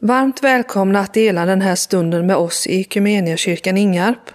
Varmt 0.00 0.42
välkomna 0.42 1.00
att 1.00 1.14
dela 1.14 1.46
den 1.46 1.62
här 1.62 1.74
stunden 1.74 2.26
med 2.26 2.36
oss 2.36 2.66
i 2.66 2.80
Equmeniakyrkan 2.80 3.76
Ingarp. 3.76 4.30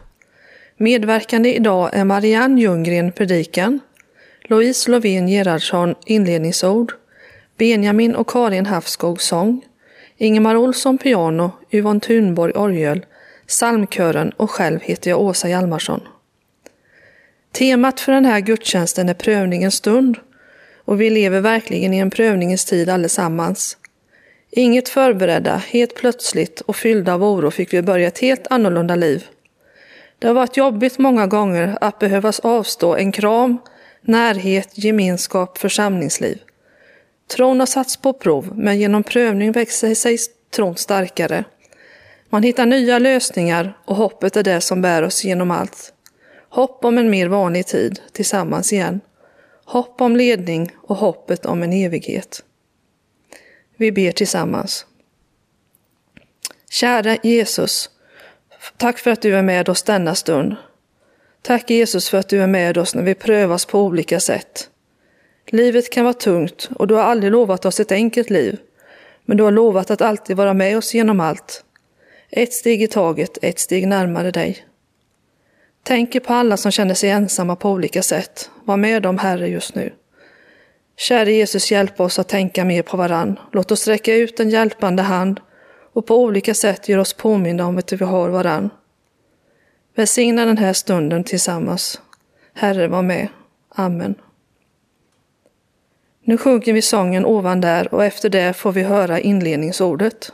Medverkande 0.78 1.54
idag 1.56 1.90
är 1.94 2.04
Marianne 2.04 2.62
Ljunggren 2.62 3.12
predikan, 3.12 3.80
Louise 4.42 4.92
Lovén 4.92 5.28
Gerhardsson 5.28 5.96
inledningsord, 6.06 6.94
Benjamin 7.58 8.16
och 8.16 8.30
Karin 8.30 8.66
Hafskog 8.66 9.22
sång, 9.22 9.66
Ingemar 10.18 10.56
Olsson 10.56 10.98
piano, 10.98 11.52
Yvonne 11.72 12.00
Thunborg 12.00 12.54
orgel, 12.54 13.06
psalmkören 13.48 14.32
och 14.32 14.52
själv 14.52 14.80
heter 14.82 15.10
jag 15.10 15.22
Åsa 15.22 15.50
Hjalmarsson. 15.50 16.02
Temat 17.52 18.00
för 18.00 18.12
den 18.12 18.26
här 18.26 18.40
gudstjänsten 18.40 19.10
är 19.10 19.14
prövningens 19.14 19.76
stund 19.76 20.18
och 20.86 21.02
vi 21.02 21.10
lever 21.10 21.42
verkligen 21.42 21.94
i 21.94 21.98
en 21.98 22.10
prövningens 22.10 22.66
tid 22.66 22.90
allesammans. 22.90 23.78
Inget 24.56 24.90
förberedda, 24.90 25.56
helt 25.56 25.96
plötsligt 25.96 26.62
och 26.62 26.76
fyllda 26.76 27.14
av 27.14 27.24
oro 27.24 27.52
fick 27.52 27.74
vi 27.74 27.82
börja 27.82 28.08
ett 28.08 28.20
helt 28.20 28.48
annorlunda 28.50 28.96
liv. 28.96 29.26
Det 30.20 30.28
har 30.28 30.34
varit 30.34 30.58
jobbigt 30.58 31.00
många 31.00 31.28
gånger 31.28 31.78
att 31.82 32.00
behövas 32.00 32.40
avstå 32.40 32.96
en 32.96 33.12
kram, 33.12 33.58
närhet, 34.02 34.70
gemenskap, 34.78 35.58
församlingsliv. 35.58 36.38
Tron 37.36 37.60
har 37.60 37.68
satts 37.68 37.98
på 37.98 38.14
prov, 38.14 38.52
men 38.56 38.80
genom 38.80 39.04
prövning 39.04 39.52
växer 39.52 39.96
sig 39.96 40.18
tron 40.56 40.76
starkare. 40.76 41.44
Man 42.30 42.44
hittar 42.44 42.66
nya 42.66 43.00
lösningar 43.00 43.78
och 43.86 43.96
hoppet 43.96 44.38
är 44.38 44.44
det 44.44 44.62
som 44.62 44.82
bär 44.82 45.04
oss 45.04 45.24
genom 45.24 45.52
allt. 45.52 45.94
Hopp 46.50 46.86
om 46.86 46.98
en 46.98 47.10
mer 47.10 47.28
vanlig 47.28 47.68
tid 47.68 48.00
tillsammans 48.12 48.74
igen. 48.74 49.02
Hopp 49.66 50.02
om 50.02 50.16
ledning 50.16 50.72
och 50.82 50.96
hoppet 50.96 51.46
om 51.46 51.64
en 51.64 51.74
evighet. 51.74 52.44
Vi 53.84 53.92
ber 53.92 54.12
tillsammans. 54.12 54.86
Kära 56.70 57.18
Jesus, 57.24 57.90
tack 58.78 59.00
för 59.00 59.12
att 59.12 59.22
du 59.22 59.36
är 59.36 59.42
med 59.42 59.70
oss 59.70 59.84
denna 59.84 60.16
stund. 60.16 60.56
Tack 61.42 61.70
Jesus 61.70 62.10
för 62.10 62.18
att 62.18 62.30
du 62.30 62.42
är 62.42 62.48
med 62.48 62.78
oss 62.78 62.96
när 62.96 63.04
vi 63.04 63.16
prövas 63.16 63.66
på 63.66 63.82
olika 63.82 64.20
sätt. 64.20 64.70
Livet 65.48 65.90
kan 65.90 66.04
vara 66.04 66.14
tungt 66.14 66.70
och 66.76 66.88
du 66.88 66.94
har 66.94 67.02
aldrig 67.04 67.32
lovat 67.32 67.66
oss 67.66 67.80
ett 67.80 67.92
enkelt 67.92 68.30
liv, 68.30 68.58
men 69.26 69.38
du 69.38 69.44
har 69.44 69.52
lovat 69.52 69.92
att 69.92 70.02
alltid 70.02 70.38
vara 70.38 70.54
med 70.54 70.78
oss 70.78 70.94
genom 70.94 71.20
allt. 71.20 71.64
Ett 72.30 72.54
steg 72.54 72.84
i 72.84 72.88
taget, 72.88 73.38
ett 73.42 73.60
steg 73.60 73.88
närmare 73.88 74.32
dig. 74.32 74.66
Tänker 75.84 76.20
på 76.20 76.34
alla 76.34 76.58
som 76.58 76.72
känner 76.72 76.94
sig 76.94 77.10
ensamma 77.10 77.56
på 77.56 77.70
olika 77.70 78.04
sätt. 78.04 78.50
Var 78.66 78.78
med 78.78 79.02
dem, 79.02 79.18
Herre, 79.18 79.48
just 79.48 79.76
nu. 79.76 79.94
Käre 80.98 81.32
Jesus, 81.32 81.72
hjälp 81.72 82.00
oss 82.00 82.20
att 82.20 82.30
tänka 82.30 82.66
mer 82.66 82.82
på 82.82 82.98
varann. 82.98 83.40
Låt 83.52 83.72
oss 83.72 83.88
räcka 83.88 84.16
ut 84.16 84.40
en 84.40 84.50
hjälpande 84.50 85.04
hand 85.04 85.40
och 85.94 86.06
på 86.06 86.18
olika 86.24 86.54
sätt 86.54 86.90
göra 86.90 87.02
oss 87.02 87.14
påminna 87.14 87.68
om 87.68 87.78
att 87.78 87.94
vi 87.94 88.06
har 88.06 88.30
varann. 88.30 88.70
Välsigna 89.96 90.46
den 90.46 90.58
här 90.58 90.74
stunden 90.74 91.24
tillsammans. 91.24 92.02
Herre, 92.54 92.88
var 92.88 93.02
med. 93.02 93.28
Amen. 93.70 94.16
Nu 96.24 96.38
sjunger 96.38 96.74
vi 96.74 96.82
sången 96.82 97.26
ovan 97.26 97.62
där 97.62 97.94
och 97.94 98.06
efter 98.06 98.30
det 98.30 98.54
får 98.54 98.72
vi 98.72 98.84
höra 98.84 99.20
inledningsordet. 99.20 100.32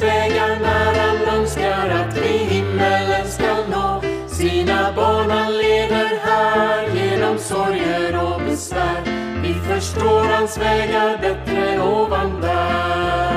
Vägar 0.00 0.60
när 0.60 0.94
han 1.00 1.38
önskar 1.38 1.88
att 1.88 2.16
vi 2.16 2.38
himmelen 2.38 3.28
ska 3.28 3.56
nå. 3.70 4.02
Sina 4.28 4.92
barn 4.92 5.30
han 5.30 5.52
leder 5.52 6.18
här 6.22 6.88
genom 6.94 7.38
sorger 7.38 8.24
och 8.24 8.40
besvär. 8.40 9.02
Vi 9.42 9.54
förstår 9.54 10.24
hans 10.24 10.58
vägar 10.58 11.18
bättre 11.18 11.80
ovan 11.80 12.40
där. 12.40 13.27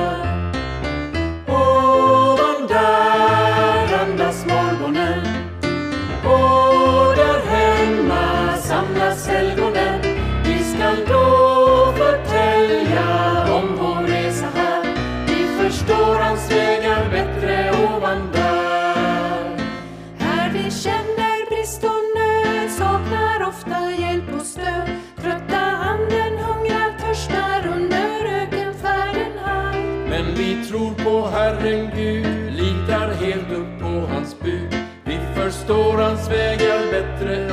Tror 30.82 31.06
på 31.06 31.28
Herren 31.28 31.90
Gud, 31.96 32.54
litar 32.54 33.14
helt 33.14 33.52
upp 33.52 33.80
på 33.80 34.14
hans 34.14 34.40
bud. 34.40 34.76
Vi 35.04 35.20
förstår 35.36 35.98
hans 35.98 36.32
vägar 36.32 36.92
bättre 36.92 37.52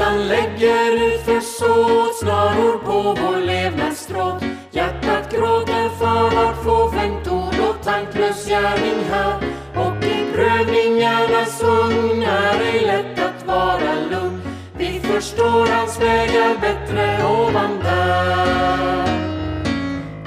Hjärtan 0.00 0.28
lägger 0.28 1.06
ut 1.06 1.20
försåt 1.20 2.16
snaror 2.16 2.78
på 2.78 3.16
vår 3.22 3.40
levnadstråd. 3.40 4.44
Hjärtat 4.70 5.32
gråter 5.32 5.88
för 5.88 6.36
vart 6.36 6.64
fåfängt 6.64 7.28
ord 7.28 7.68
och 7.68 7.84
tanklös 7.84 8.46
gärning 8.46 9.04
här. 9.10 9.34
Och 9.76 10.04
i 10.04 10.32
prövningarnas 10.34 11.62
ugn 11.62 12.22
är 12.22 12.60
ej 12.60 12.86
lätt 12.86 13.18
att 13.18 13.46
vara 13.46 13.94
lugn. 14.10 14.42
Vi 14.78 15.00
förstår 15.00 15.66
hans 15.66 16.00
vägar 16.00 16.56
bättre 16.60 17.24
ovan 17.24 17.78
där. 17.82 19.04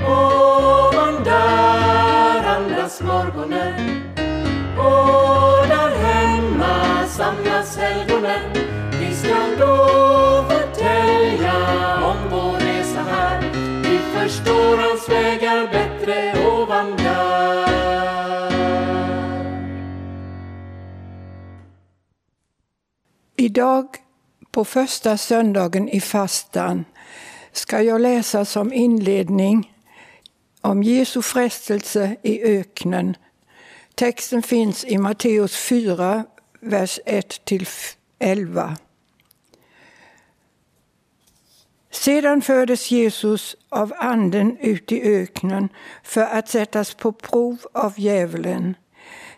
Ovan 0.08 1.24
där 1.24 2.56
andas 2.56 3.02
morgonen 3.02 4.02
och 4.78 5.68
där 5.68 5.96
hemma 5.96 7.08
samlas 7.08 7.78
helgonen. 7.78 8.53
Förstår 14.24 14.78
hans 14.78 15.10
vägar 15.10 15.68
bättre 15.68 16.46
ovan. 16.48 17.00
Idag, 23.36 23.86
på 24.52 24.66
första 24.66 25.18
söndagen 25.18 25.90
i 25.90 26.02
fastan, 26.02 26.86
ska 27.52 27.82
jag 27.82 28.02
läsa 28.02 28.46
som 28.46 28.74
inledning 28.74 29.74
om 30.62 30.84
Jesu 30.84 31.22
frestelse 31.22 32.16
i 32.22 32.44
öknen. 32.44 33.16
Texten 33.96 34.44
finns 34.44 34.86
i 34.86 34.98
Matteus 34.98 35.56
4, 35.56 36.26
vers 36.60 37.00
1-11. 37.06 38.76
Sedan 41.94 42.42
fördes 42.42 42.92
Jesus 42.92 43.56
av 43.70 43.94
anden 43.98 44.58
ut 44.58 44.92
i 44.92 45.02
öknen 45.02 45.70
för 46.04 46.22
att 46.22 46.50
sättas 46.50 46.94
på 46.94 47.12
prov 47.12 47.58
av 47.74 47.94
djävulen. 47.96 48.76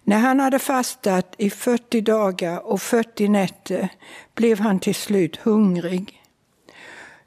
När 0.03 0.19
han 0.19 0.39
hade 0.39 0.59
fastat 0.59 1.35
i 1.37 1.49
40 1.49 2.01
dagar 2.01 2.65
och 2.65 2.81
40 2.81 3.27
nätter 3.27 3.89
blev 4.35 4.59
han 4.59 4.79
till 4.79 4.95
slut 4.95 5.35
hungrig. 5.35 6.21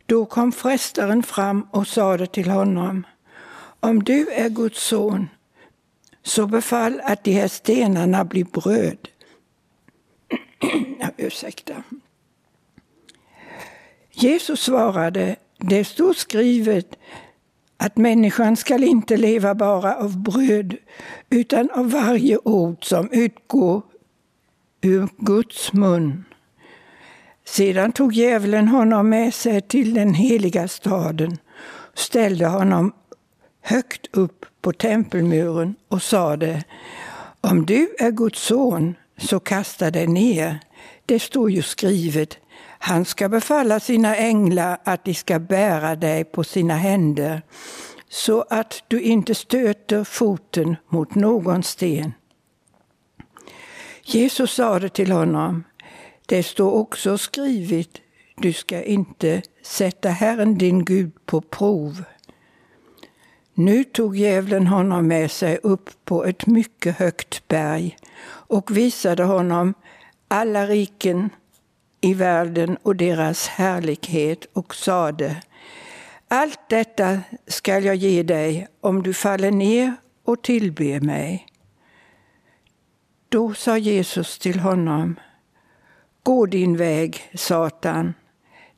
Då 0.06 0.26
kom 0.26 0.52
frestaren 0.52 1.22
fram 1.22 1.68
och 1.70 1.86
sade 1.86 2.26
till 2.26 2.50
honom 2.50 3.06
Om 3.80 4.02
du 4.02 4.28
är 4.28 4.48
Guds 4.48 4.82
son, 4.82 5.28
så 6.22 6.46
befall 6.46 7.00
att 7.04 7.24
de 7.24 7.32
här 7.32 7.48
stenarna 7.48 8.24
blir 8.24 8.44
bröd. 8.44 9.08
ursäkta. 11.16 11.82
Jesus 14.20 14.60
svarade, 14.60 15.36
det 15.58 15.84
står 15.84 16.12
skrivet 16.12 16.98
att 17.76 17.96
människan 17.96 18.56
skall 18.56 18.84
inte 18.84 19.16
leva 19.16 19.54
bara 19.54 19.96
av 19.96 20.18
bröd 20.18 20.76
utan 21.30 21.70
av 21.70 21.90
varje 21.90 22.38
ord 22.38 22.84
som 22.84 23.10
utgår 23.12 23.82
ur 24.80 25.08
Guds 25.18 25.72
mun. 25.72 26.24
Sedan 27.44 27.92
tog 27.92 28.12
djävulen 28.12 28.68
honom 28.68 29.08
med 29.08 29.34
sig 29.34 29.60
till 29.60 29.94
den 29.94 30.14
heliga 30.14 30.68
staden, 30.68 31.38
ställde 31.94 32.46
honom 32.46 32.92
högt 33.62 34.06
upp 34.16 34.46
på 34.60 34.72
tempelmuren 34.72 35.74
och 35.88 36.02
sade 36.02 36.64
Om 37.40 37.66
du 37.66 37.94
är 37.98 38.10
Guds 38.10 38.40
son, 38.40 38.94
så 39.16 39.40
kasta 39.40 39.90
dig 39.90 40.06
ner. 40.06 40.58
Det 41.06 41.18
står 41.18 41.50
ju 41.50 41.62
skrivet, 41.62 42.38
han 42.78 43.04
ska 43.04 43.28
befalla 43.28 43.80
sina 43.80 44.16
änglar 44.16 44.78
att 44.84 45.04
de 45.04 45.14
ska 45.14 45.38
bära 45.38 45.96
dig 45.96 46.24
på 46.24 46.44
sina 46.44 46.74
händer 46.74 47.42
så 48.08 48.44
att 48.50 48.82
du 48.88 49.00
inte 49.00 49.34
stöter 49.34 50.04
foten 50.04 50.76
mot 50.88 51.14
någon 51.14 51.62
sten. 51.62 52.12
Jesus 54.02 54.54
sade 54.54 54.88
till 54.88 55.12
honom, 55.12 55.64
det 56.26 56.42
står 56.42 56.72
också 56.72 57.18
skrivet, 57.18 57.90
du 58.36 58.52
ska 58.52 58.82
inte 58.82 59.42
sätta 59.62 60.08
Herren 60.08 60.58
din 60.58 60.84
Gud 60.84 61.26
på 61.26 61.40
prov. 61.40 62.04
Nu 63.54 63.84
tog 63.84 64.16
djävulen 64.16 64.66
honom 64.66 65.06
med 65.06 65.30
sig 65.30 65.58
upp 65.62 65.90
på 66.04 66.24
ett 66.24 66.46
mycket 66.46 66.98
högt 66.98 67.48
berg 67.48 67.96
och 68.28 68.76
visade 68.76 69.24
honom 69.24 69.74
alla 70.28 70.66
riken 70.66 71.30
i 72.00 72.14
världen 72.14 72.76
och 72.82 72.96
deras 72.96 73.48
härlighet 73.48 74.46
och 74.52 74.74
sade 74.74 75.42
Allt 76.28 76.68
detta 76.68 77.20
skall 77.46 77.84
jag 77.84 77.96
ge 77.96 78.22
dig 78.22 78.68
om 78.80 79.02
du 79.02 79.14
faller 79.14 79.50
ner 79.50 79.96
och 80.24 80.42
tillber 80.42 81.00
mig. 81.00 81.46
Då 83.28 83.54
sa 83.54 83.78
Jesus 83.78 84.38
till 84.38 84.60
honom 84.60 85.20
Gå 86.22 86.46
din 86.46 86.76
väg, 86.76 87.30
Satan. 87.34 88.14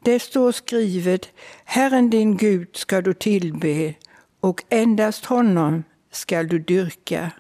Det 0.05 0.21
står 0.21 0.53
skrivet 0.53 1.33
Herren 1.65 2.11
din 2.11 2.37
Gud 2.37 2.77
ska 2.77 3.01
du 3.01 3.15
tillbe 3.15 3.95
och 4.41 4.65
endast 4.69 5.25
honom 5.25 5.85
skall 6.11 6.49
du 6.49 6.59
dyrka. 6.59 7.31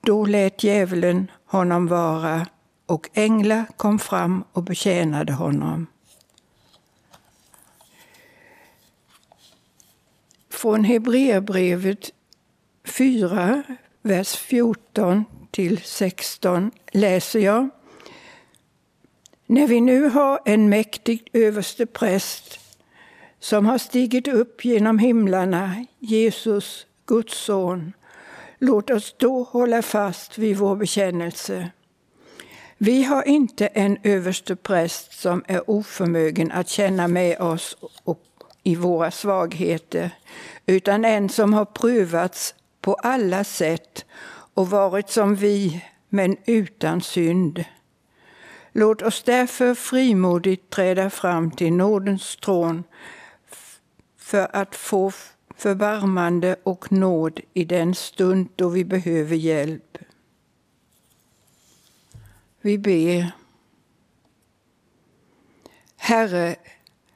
Då 0.00 0.24
lät 0.24 0.64
djävulen 0.64 1.30
honom 1.46 1.86
vara 1.86 2.46
och 2.86 3.08
änglar 3.14 3.64
kom 3.76 3.98
fram 3.98 4.44
och 4.52 4.62
betjänade 4.62 5.32
honom. 5.32 5.86
Från 10.50 10.84
Hebreerbrevet 10.84 12.10
4, 12.84 13.62
vers 14.02 14.36
14 14.36 15.24
till 15.50 15.78
16 15.78 16.70
läser 16.92 17.40
jag. 17.40 17.68
När 19.46 19.66
vi 19.66 19.80
nu 19.80 20.08
har 20.08 20.40
en 20.44 20.68
mäktig 20.68 21.28
överste 21.32 21.86
präst 21.86 22.60
som 23.38 23.66
har 23.66 23.78
stigit 23.78 24.28
upp 24.28 24.64
genom 24.64 24.98
himlarna, 24.98 25.86
Jesus, 25.98 26.86
Guds 27.06 27.38
son, 27.38 27.92
låt 28.58 28.90
oss 28.90 29.14
då 29.18 29.42
hålla 29.42 29.82
fast 29.82 30.38
vid 30.38 30.56
vår 30.56 30.76
bekännelse. 30.76 31.70
Vi 32.78 33.02
har 33.02 33.28
inte 33.28 33.66
en 33.66 33.98
överste 34.02 34.56
präst 34.56 35.20
som 35.20 35.44
är 35.48 35.70
oförmögen 35.70 36.52
att 36.52 36.68
känna 36.68 37.08
med 37.08 37.40
oss 37.40 37.76
och 38.04 38.22
i 38.62 38.76
våra 38.76 39.10
svagheter, 39.10 40.10
utan 40.66 41.04
en 41.04 41.28
som 41.28 41.54
har 41.54 41.64
prövats 41.64 42.54
på 42.80 42.94
alla 42.94 43.44
sätt 43.44 44.04
och 44.54 44.70
varit 44.70 45.10
som 45.10 45.34
vi, 45.34 45.84
men 46.08 46.36
utan 46.46 47.00
synd. 47.00 47.64
Låt 48.72 49.02
oss 49.02 49.22
därför 49.22 49.74
frimodigt 49.74 50.70
träda 50.70 51.10
fram 51.10 51.50
till 51.50 51.72
nådens 51.72 52.36
tron 52.36 52.84
för 54.18 54.56
att 54.56 54.76
få 54.76 55.12
förbarmande 55.56 56.56
och 56.62 56.92
nåd 56.92 57.40
i 57.54 57.64
den 57.64 57.94
stund 57.94 58.48
då 58.56 58.68
vi 58.68 58.84
behöver 58.84 59.36
hjälp. 59.36 59.98
Vi 62.66 62.78
ber. 62.78 63.30
Herre, 65.96 66.56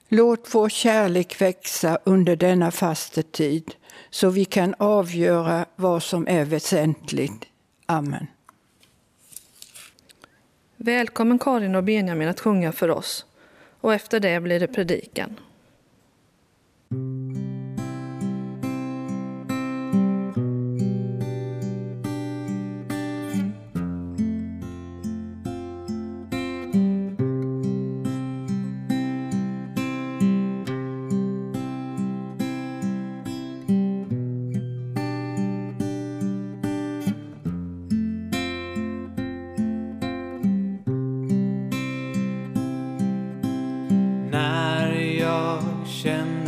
låt 0.08 0.55
vår 0.55 0.69
kärlek 0.69 1.41
växa 1.41 1.99
under 2.05 2.37
denna 2.37 2.70
fastetid 2.70 3.75
så 4.11 4.31
vi 4.31 4.44
kan 4.44 4.75
avgöra 4.79 5.67
vad 5.76 6.02
som 6.02 6.29
är 6.29 6.44
väsentligt. 6.44 7.47
Amen. 7.87 8.26
Välkommen 10.76 11.38
Karin 11.38 11.75
och 11.75 11.85
Benjamin 11.85 12.29
att 12.29 12.41
sjunga 12.41 12.73
för 12.73 12.91
oss. 12.91 13.26
Och 13.81 13.94
efter 13.94 14.20
det 14.20 14.41
blir 14.41 14.61
det 14.61 14.69
predikan. 14.69 15.41
Jag 46.05 46.39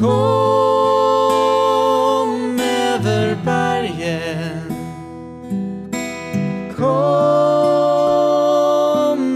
Kom 0.00 0.10
över 2.60 3.36
bergen. 3.44 4.72
Kom 6.76 7.82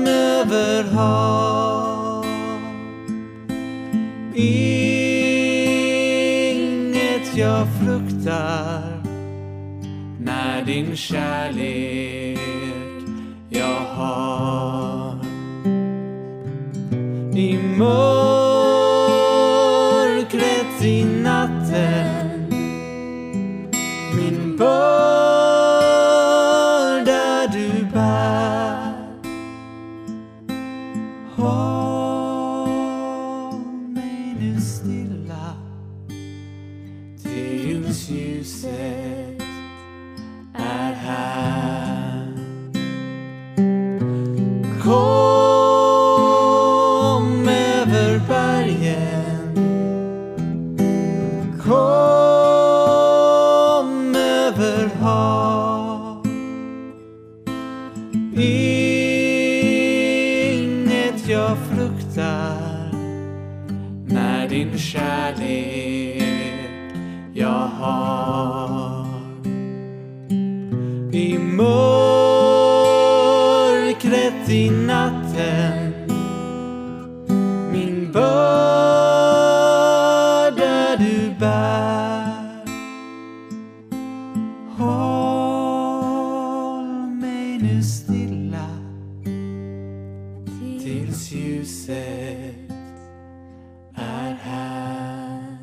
över 0.07 0.85
hav. 0.85 2.27
Inget 4.35 4.57
jag 7.37 7.67
fruktar 7.81 9.03
när 10.19 10.63
din 10.67 10.97
kärlek 10.97 11.94
stilla 87.85 88.69
tills 90.83 91.33
ljuset 91.33 92.71
är 93.97 94.35
här 94.43 95.59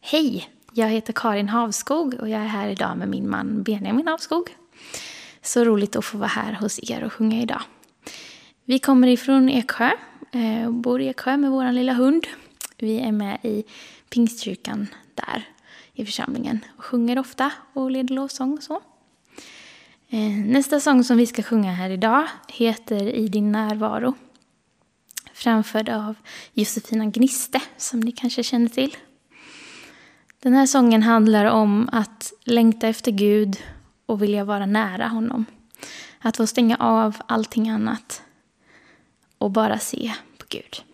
Hej! 0.00 0.48
Jag 0.72 0.88
heter 0.88 1.12
Karin 1.12 1.48
Havskog 1.48 2.14
och 2.14 2.28
jag 2.28 2.40
är 2.40 2.46
här 2.46 2.68
idag 2.68 2.96
med 2.98 3.08
min 3.08 3.30
man 3.30 3.62
Benjamin 3.62 4.08
Havskog. 4.08 4.56
Så 5.42 5.64
roligt 5.64 5.96
att 5.96 6.04
få 6.04 6.18
vara 6.18 6.28
här 6.28 6.52
hos 6.52 6.90
er 6.90 7.04
och 7.04 7.12
sjunga 7.12 7.42
idag. 7.42 7.62
Vi 8.64 8.78
kommer 8.78 9.08
ifrån 9.08 9.48
Eksjö 9.48 9.90
eh, 10.32 10.66
och 10.66 10.74
bor 10.74 11.00
i 11.00 11.08
Eksjö 11.08 11.36
med 11.36 11.50
vår 11.50 11.72
lilla 11.72 11.92
hund. 11.92 12.26
Vi 12.78 13.00
är 13.00 13.12
med 13.12 13.38
i 13.42 13.64
Pingstkyrkan 14.10 14.86
där 15.14 15.53
i 15.94 16.04
församlingen 16.04 16.60
och 16.76 16.84
sjunger 16.84 17.18
ofta 17.18 17.50
och 17.72 17.90
leder 17.90 18.14
lovsång 18.14 18.52
och 18.52 18.62
så. 18.62 18.80
Eh, 20.08 20.30
nästa 20.46 20.80
sång 20.80 21.04
som 21.04 21.16
vi 21.16 21.26
ska 21.26 21.42
sjunga 21.42 21.72
här 21.72 21.90
idag 21.90 22.28
heter 22.48 23.14
I 23.14 23.28
din 23.28 23.52
närvaro. 23.52 24.14
Framförd 25.34 25.88
av 25.88 26.14
Josefina 26.52 27.06
Gniste 27.06 27.60
som 27.76 28.00
ni 28.00 28.12
kanske 28.12 28.42
känner 28.42 28.68
till. 28.68 28.96
Den 30.42 30.52
här 30.52 30.66
sången 30.66 31.02
handlar 31.02 31.44
om 31.44 31.88
att 31.92 32.32
längta 32.44 32.88
efter 32.88 33.12
Gud 33.12 33.56
och 34.06 34.22
vilja 34.22 34.44
vara 34.44 34.66
nära 34.66 35.08
honom. 35.08 35.44
Att 36.18 36.36
få 36.36 36.46
stänga 36.46 36.76
av 36.76 37.16
allting 37.26 37.68
annat 37.68 38.22
och 39.38 39.50
bara 39.50 39.78
se 39.78 40.12
på 40.38 40.46
Gud. 40.48 40.93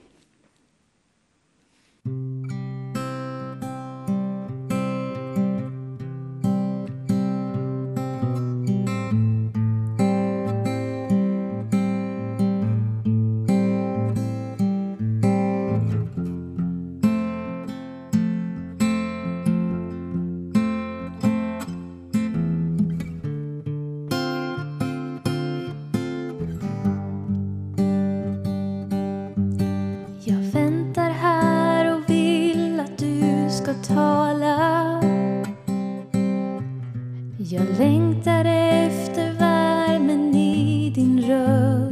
Jag 37.42 37.66
längtar 37.78 38.44
efter 38.44 39.32
värmen 39.32 40.34
i 40.34 40.92
din 40.94 41.20
röst. 41.22 41.89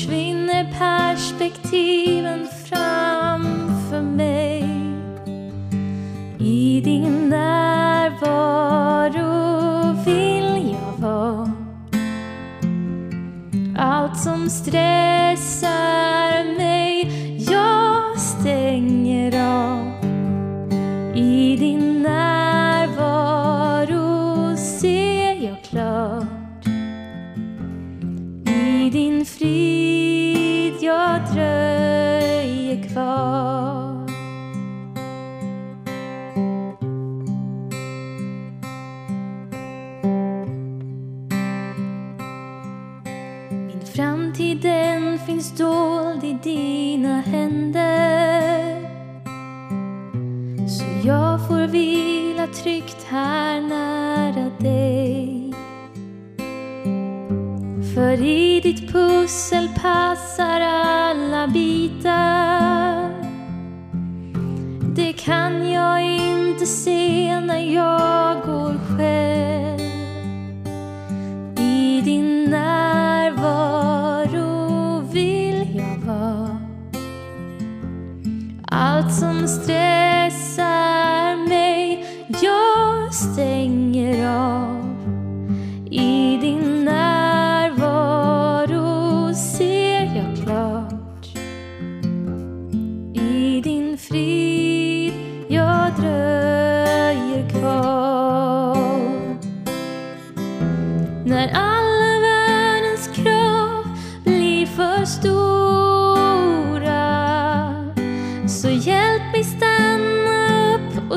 schwer. 0.00 0.29
Jag 51.30 51.46
får 51.48 51.66
vila 51.66 52.46
tryggt 52.46 53.06
här 53.08 53.60
nära 53.60 54.50
dig. 54.58 55.54
För 57.94 58.22
i 58.24 58.60
ditt 58.60 58.92
pussel 58.92 59.68
passar 59.82 60.60
alla 60.60 61.46
bitar. 61.46 63.10
Det 64.94 65.12
kan 65.12 65.70
jag 65.70 66.02
inte 66.02 66.66
se 66.66 67.40
när 67.40 67.74
jag 67.74 68.36
går 68.46 68.96
själv. 68.96 69.80
I 71.58 72.00
din 72.04 72.44
närvaro 72.44 74.00
vill 75.12 75.76
jag 75.76 75.98
vara. 76.06 76.58
Allt 78.68 79.14
som 79.14 79.48
strävar 79.48 80.09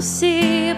se 0.03 0.75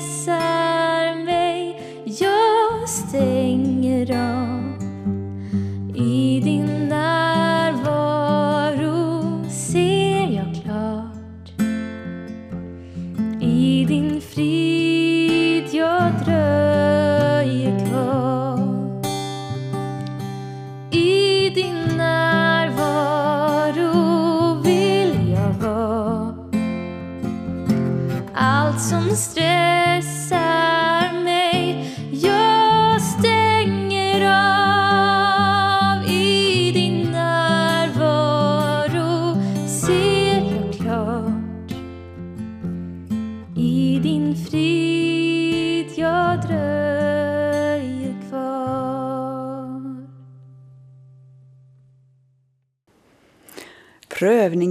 som 0.00 0.49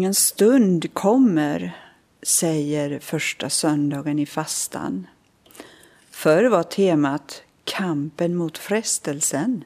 En 0.10 0.13
stund 0.13 0.94
kommer, 0.94 1.78
säger 2.24 3.00
första 3.00 3.50
söndagen 3.50 4.20
i 4.20 4.25
fastan. 4.25 5.08
Förr 6.12 6.44
var 6.46 6.63
temat 6.63 7.42
kampen 7.63 8.36
mot 8.36 8.58
frestelsen. 8.58 9.63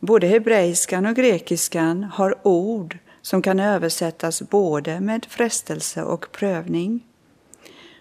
Både 0.00 0.26
hebreiskan 0.26 1.06
och 1.06 1.16
grekiskan 1.16 2.04
har 2.04 2.46
ord 2.46 2.98
som 3.22 3.42
kan 3.42 3.60
översättas 3.60 4.42
både 4.42 5.00
med 5.00 5.26
frestelse 5.28 6.02
och 6.02 6.32
prövning. 6.32 7.06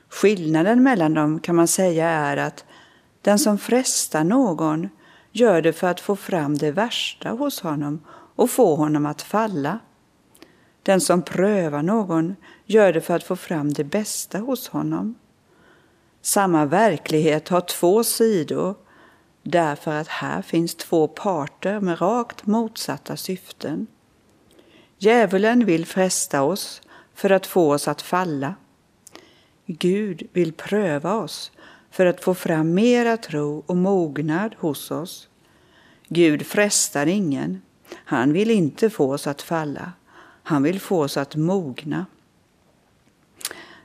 Skillnaden 0.09 0.83
mellan 0.83 1.13
dem 1.13 1.39
kan 1.39 1.55
man 1.55 1.67
säga 1.67 2.09
är 2.09 2.37
att 2.37 2.65
den 3.21 3.39
som 3.39 3.57
frestar 3.57 4.23
någon 4.23 4.89
gör 5.31 5.61
det 5.61 5.73
för 5.73 5.87
att 5.87 5.99
få 5.99 6.15
fram 6.15 6.57
det 6.57 6.71
värsta 6.71 7.29
hos 7.29 7.61
honom 7.61 8.01
och 8.35 8.49
få 8.49 8.75
honom 8.75 9.05
att 9.05 9.21
falla. 9.21 9.79
Den 10.83 11.01
som 11.01 11.21
prövar 11.21 11.83
någon 11.83 12.35
gör 12.65 12.93
det 12.93 13.01
för 13.01 13.15
att 13.15 13.23
få 13.23 13.35
fram 13.35 13.73
det 13.73 13.83
bästa 13.83 14.39
hos 14.39 14.67
honom. 14.67 15.15
Samma 16.21 16.65
verklighet 16.65 17.49
har 17.49 17.61
två 17.61 18.03
sidor 18.03 18.75
därför 19.43 19.91
att 19.91 20.07
här 20.07 20.41
finns 20.41 20.75
två 20.75 21.07
parter 21.07 21.79
med 21.79 22.01
rakt 22.01 22.45
motsatta 22.45 23.17
syften. 23.17 23.87
Djävulen 24.97 25.65
vill 25.65 25.85
fresta 25.85 26.41
oss 26.43 26.81
för 27.13 27.29
att 27.29 27.45
få 27.45 27.73
oss 27.73 27.87
att 27.87 28.01
falla. 28.01 28.55
Gud 29.65 30.27
vill 30.33 30.53
pröva 30.53 31.15
oss 31.15 31.51
för 31.91 32.05
att 32.05 32.23
få 32.23 32.33
fram 32.33 32.73
mera 32.73 33.17
tro 33.17 33.63
och 33.65 33.77
mognad 33.77 34.55
hos 34.57 34.91
oss. 34.91 35.29
Gud 36.07 36.45
frestar 36.45 37.05
ingen. 37.05 37.61
Han 37.93 38.33
vill 38.33 38.51
inte 38.51 38.89
få 38.89 39.13
oss 39.13 39.27
att 39.27 39.41
falla. 39.41 39.91
Han 40.51 40.63
vill 40.63 40.79
få 40.79 41.03
oss 41.03 41.17
att 41.17 41.35
mogna. 41.35 42.05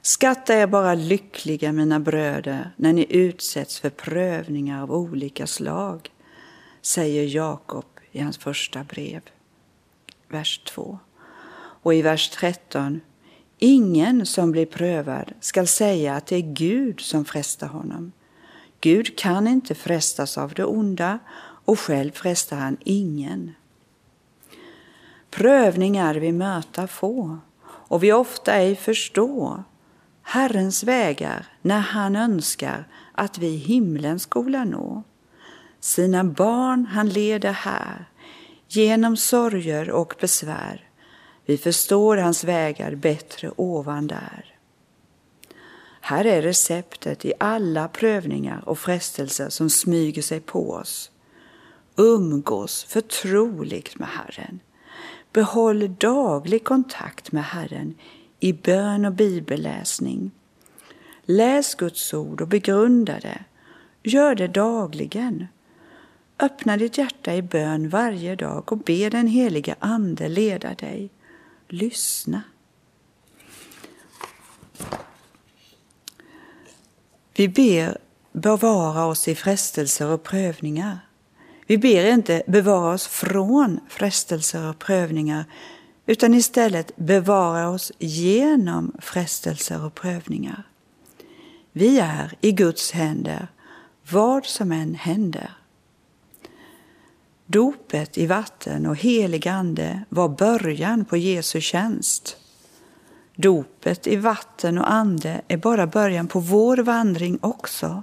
Skatta 0.02 0.55
er 0.55 0.66
bara 0.66 0.94
lyckliga, 0.94 1.72
mina 1.72 2.00
bröder, 2.00 2.70
när 2.76 2.92
ni 2.92 3.07
utsätts 3.09 3.81
för 3.81 3.90
prövningar 3.90 4.83
av 4.83 4.92
olika 4.92 5.46
slag, 5.46 6.11
säger 6.83 7.22
Jakob 7.22 7.85
i 8.12 8.20
hans 8.20 8.38
första 8.38 8.85
brev, 8.85 9.20
vers 10.29 10.61
2. 10.64 10.98
Och 11.83 11.94
i 11.94 12.02
vers 12.02 12.31
13. 12.31 13.00
Ingen 13.59 14.26
som 14.26 14.50
blir 14.52 14.66
prövad 14.66 15.33
skall 15.40 15.66
säga 15.66 16.14
att 16.14 16.26
det 16.26 16.37
är 16.37 16.55
Gud 16.55 17.00
som 17.00 17.24
frestar 17.24 17.66
honom. 17.68 18.12
Gud 18.81 19.18
kan 19.18 19.46
inte 19.46 19.74
frestas 19.74 20.38
av 20.38 20.55
det 20.55 20.64
onda 20.64 21.18
och 21.38 21.81
själv 21.81 22.12
frestar 22.12 22.57
han 22.57 22.76
ingen. 22.85 23.55
Prövningar 25.37 26.14
vi 26.14 26.33
möta 26.33 26.87
få 26.87 27.38
och 27.62 28.03
vi 28.03 28.12
ofta 28.12 28.55
ej 28.55 28.77
förstå 28.77 29.64
Herrens 30.22 30.85
vägar 30.85 31.46
när 31.62 31.79
han 31.79 32.16
önskar 32.16 32.88
att 33.12 33.38
vi 33.38 33.57
himlen 33.57 34.18
skola 34.18 34.64
nå. 34.64 35.03
Sina 35.81 36.25
barn 36.25 36.87
han 36.87 37.09
leder 37.09 37.53
här 37.53 38.09
genom 38.68 39.16
sorger 39.16 39.90
och 39.90 40.14
besvär. 40.20 40.88
Vi 41.46 41.59
förstår 41.59 42.16
hans 42.16 42.44
vägar 42.44 42.94
bättre 42.94 43.51
ovan 43.57 44.07
där. 44.07 44.55
Här 46.01 46.25
är 46.25 46.42
receptet 46.42 47.25
i 47.25 47.33
alla 47.40 47.88
prövningar 47.88 48.62
och 48.68 48.79
frestelser 48.79 49.49
som 49.49 49.70
smyger 49.70 50.22
sig 50.22 50.40
på 50.40 50.70
oss. 50.70 51.11
Umgås 51.96 52.85
förtroligt 52.85 53.99
med 53.99 54.09
Herren. 54.09 54.61
Behåll 55.37 55.94
daglig 55.99 56.64
kontakt 56.64 57.33
med 57.33 57.44
Herren 57.44 57.94
i 58.40 58.53
bön 58.53 59.05
och 59.05 59.12
bibelläsning. 59.12 60.31
Läs 61.25 61.75
Guds 61.75 62.14
ord 62.14 62.40
och 62.40 62.49
begrunda 62.49 63.20
det. 63.20 63.44
Gör 64.03 64.35
det 64.35 64.49
dagligen. 64.49 65.46
Öppna 66.38 66.77
ditt 66.77 66.99
hjärta 66.99 67.35
i 67.35 67.42
bön 67.42 67.88
varje 67.88 68.37
dag 68.37 68.72
och 68.72 68.79
be 68.79 69.11
den 69.11 69.27
heliga 69.27 69.77
Ande 69.79 70.29
leda 70.29 70.75
dig. 70.75 71.11
Lyssna. 71.68 72.42
Vi 77.35 77.49
ber 77.49 77.99
bevara 78.33 79.07
oss 79.07 79.29
i 79.29 79.35
frestelser 79.35 80.07
och 80.07 80.22
prövningar. 80.22 81.05
Vi 81.66 81.79
ber 81.79 82.12
inte 82.12 82.42
bevara 82.46 82.94
oss 82.94 83.07
från 83.07 83.81
frestelser 83.88 84.70
och 84.70 84.79
prövningar 84.79 85.44
utan 86.07 86.35
istället 86.35 86.96
bevara 86.96 87.68
oss 87.68 87.92
genom 87.98 88.92
frestelser 88.98 89.85
och 89.85 89.94
prövningar. 89.94 90.62
Vi 91.72 91.98
är 91.98 92.35
i 92.40 92.52
Guds 92.52 92.92
händer, 92.92 93.48
vad 94.11 94.44
som 94.46 94.72
än 94.72 94.94
händer. 94.94 95.50
Dopet 97.46 98.18
i 98.18 98.26
vatten 98.26 98.87
och 98.87 98.96
helig 98.96 99.48
ande 99.48 100.02
var 100.09 100.29
början 100.29 101.05
på 101.05 101.16
Jesu 101.16 101.61
tjänst. 101.61 102.37
Dopet 103.35 104.07
i 104.07 104.16
vatten 104.16 104.79
och 104.79 104.92
ande 104.92 105.40
är 105.48 105.57
bara 105.57 105.87
början 105.87 106.29
på 106.29 106.40
vår 106.40 106.76
vandring 106.76 107.38
också. 107.42 108.02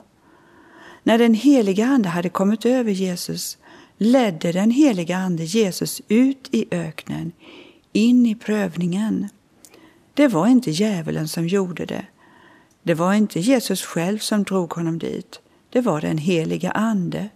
När 1.03 1.17
den 1.17 1.33
heliga 1.33 1.85
Ande 1.85 2.09
hade 2.09 2.29
kommit 2.29 2.65
över 2.65 2.91
Jesus 2.91 3.57
ledde 3.97 4.51
den 4.51 4.71
heliga 4.71 5.17
Ande 5.17 5.43
Jesus 5.43 6.01
ut 6.07 6.49
i 6.51 6.65
öknen, 6.71 7.31
in 7.93 8.25
i 8.25 8.35
prövningen. 8.35 9.29
Det 10.13 10.27
var 10.27 10.47
inte 10.47 10.71
djävulen 10.71 11.27
som 11.27 11.47
gjorde 11.47 11.85
det. 11.85 12.05
Det 12.83 12.93
var 12.93 13.13
inte 13.13 13.39
Jesus 13.39 13.81
själv 13.81 14.19
som 14.19 14.43
drog 14.43 14.73
honom 14.73 14.99
dit. 14.99 15.39
Det 15.69 15.81
var 15.81 16.01
den 16.01 16.17
heliga 16.17 16.71
Ande. 16.71 17.29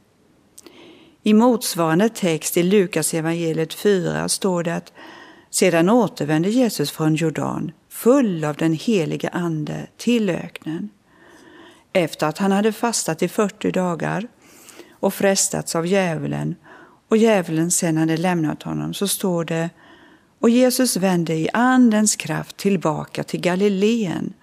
I 1.23 1.34
motsvarande 1.34 2.10
text 2.10 2.58
i 2.58 2.63
Lukas 2.63 3.13
evangeliet 3.13 3.73
4 3.73 4.30
står 4.30 4.63
det 4.63 4.75
att 4.75 4.93
sedan 5.49 5.89
återvände 5.89 6.49
Jesus 6.49 6.91
från 6.91 7.15
Jordan 7.15 7.71
full 7.89 8.43
av 8.43 8.56
den 8.56 8.73
heliga 8.73 9.30
Ande 9.30 9.88
till 9.97 10.30
öknen. 10.30 10.89
Efter 11.98 12.28
att 12.28 12.38
han 12.38 12.52
hade 12.52 12.72
fastat 12.72 13.22
i 13.22 13.28
40 13.28 13.72
dagar 13.72 14.28
och 14.92 15.14
frestats 15.14 15.76
av 15.76 15.88
djävulen 15.88 16.56
och 17.10 17.18
djävulen 17.18 17.72
sen 17.72 17.98
hade 17.98 18.18
lämnat 18.18 18.64
honom 18.64 18.94
så 18.94 19.08
står 19.08 19.46
det 19.46 19.70
och 20.40 20.50
Jesus 20.50 20.98
vände 20.98 21.34
i 21.34 21.50
andens 21.54 22.16
kraft 22.16 22.58
tillbaka 22.58 23.24
till 23.24 23.40
Galileen 23.40 24.34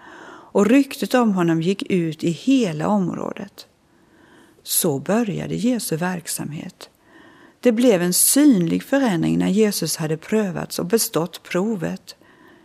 och 0.53 0.67
ryktet 0.67 1.14
om 1.14 1.33
honom 1.33 1.62
gick 1.62 1.83
ut 1.83 2.25
i 2.25 2.31
hela 2.31 2.88
området. 2.88 3.67
Så 4.62 4.99
började 4.99 5.55
Jesu 5.55 5.97
verksamhet. 5.97 6.90
Det 7.61 7.73
blev 7.73 8.03
en 8.03 8.12
synlig 8.12 8.83
förändring 8.83 9.38
när 9.38 9.49
Jesus 9.49 9.97
hade 9.97 10.17
prövats 10.17 10.79
och 10.79 10.87
bestått 10.87 11.43
provet. 11.43 12.17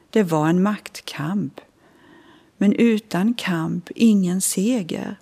Det 0.10 0.24
var 0.24 0.50
en 0.50 0.64
maktkamp. 0.64 1.62
Men 2.62 2.74
utan 2.74 3.34
kamp 3.34 3.90
ingen 3.96 4.42
seger. 4.42 5.16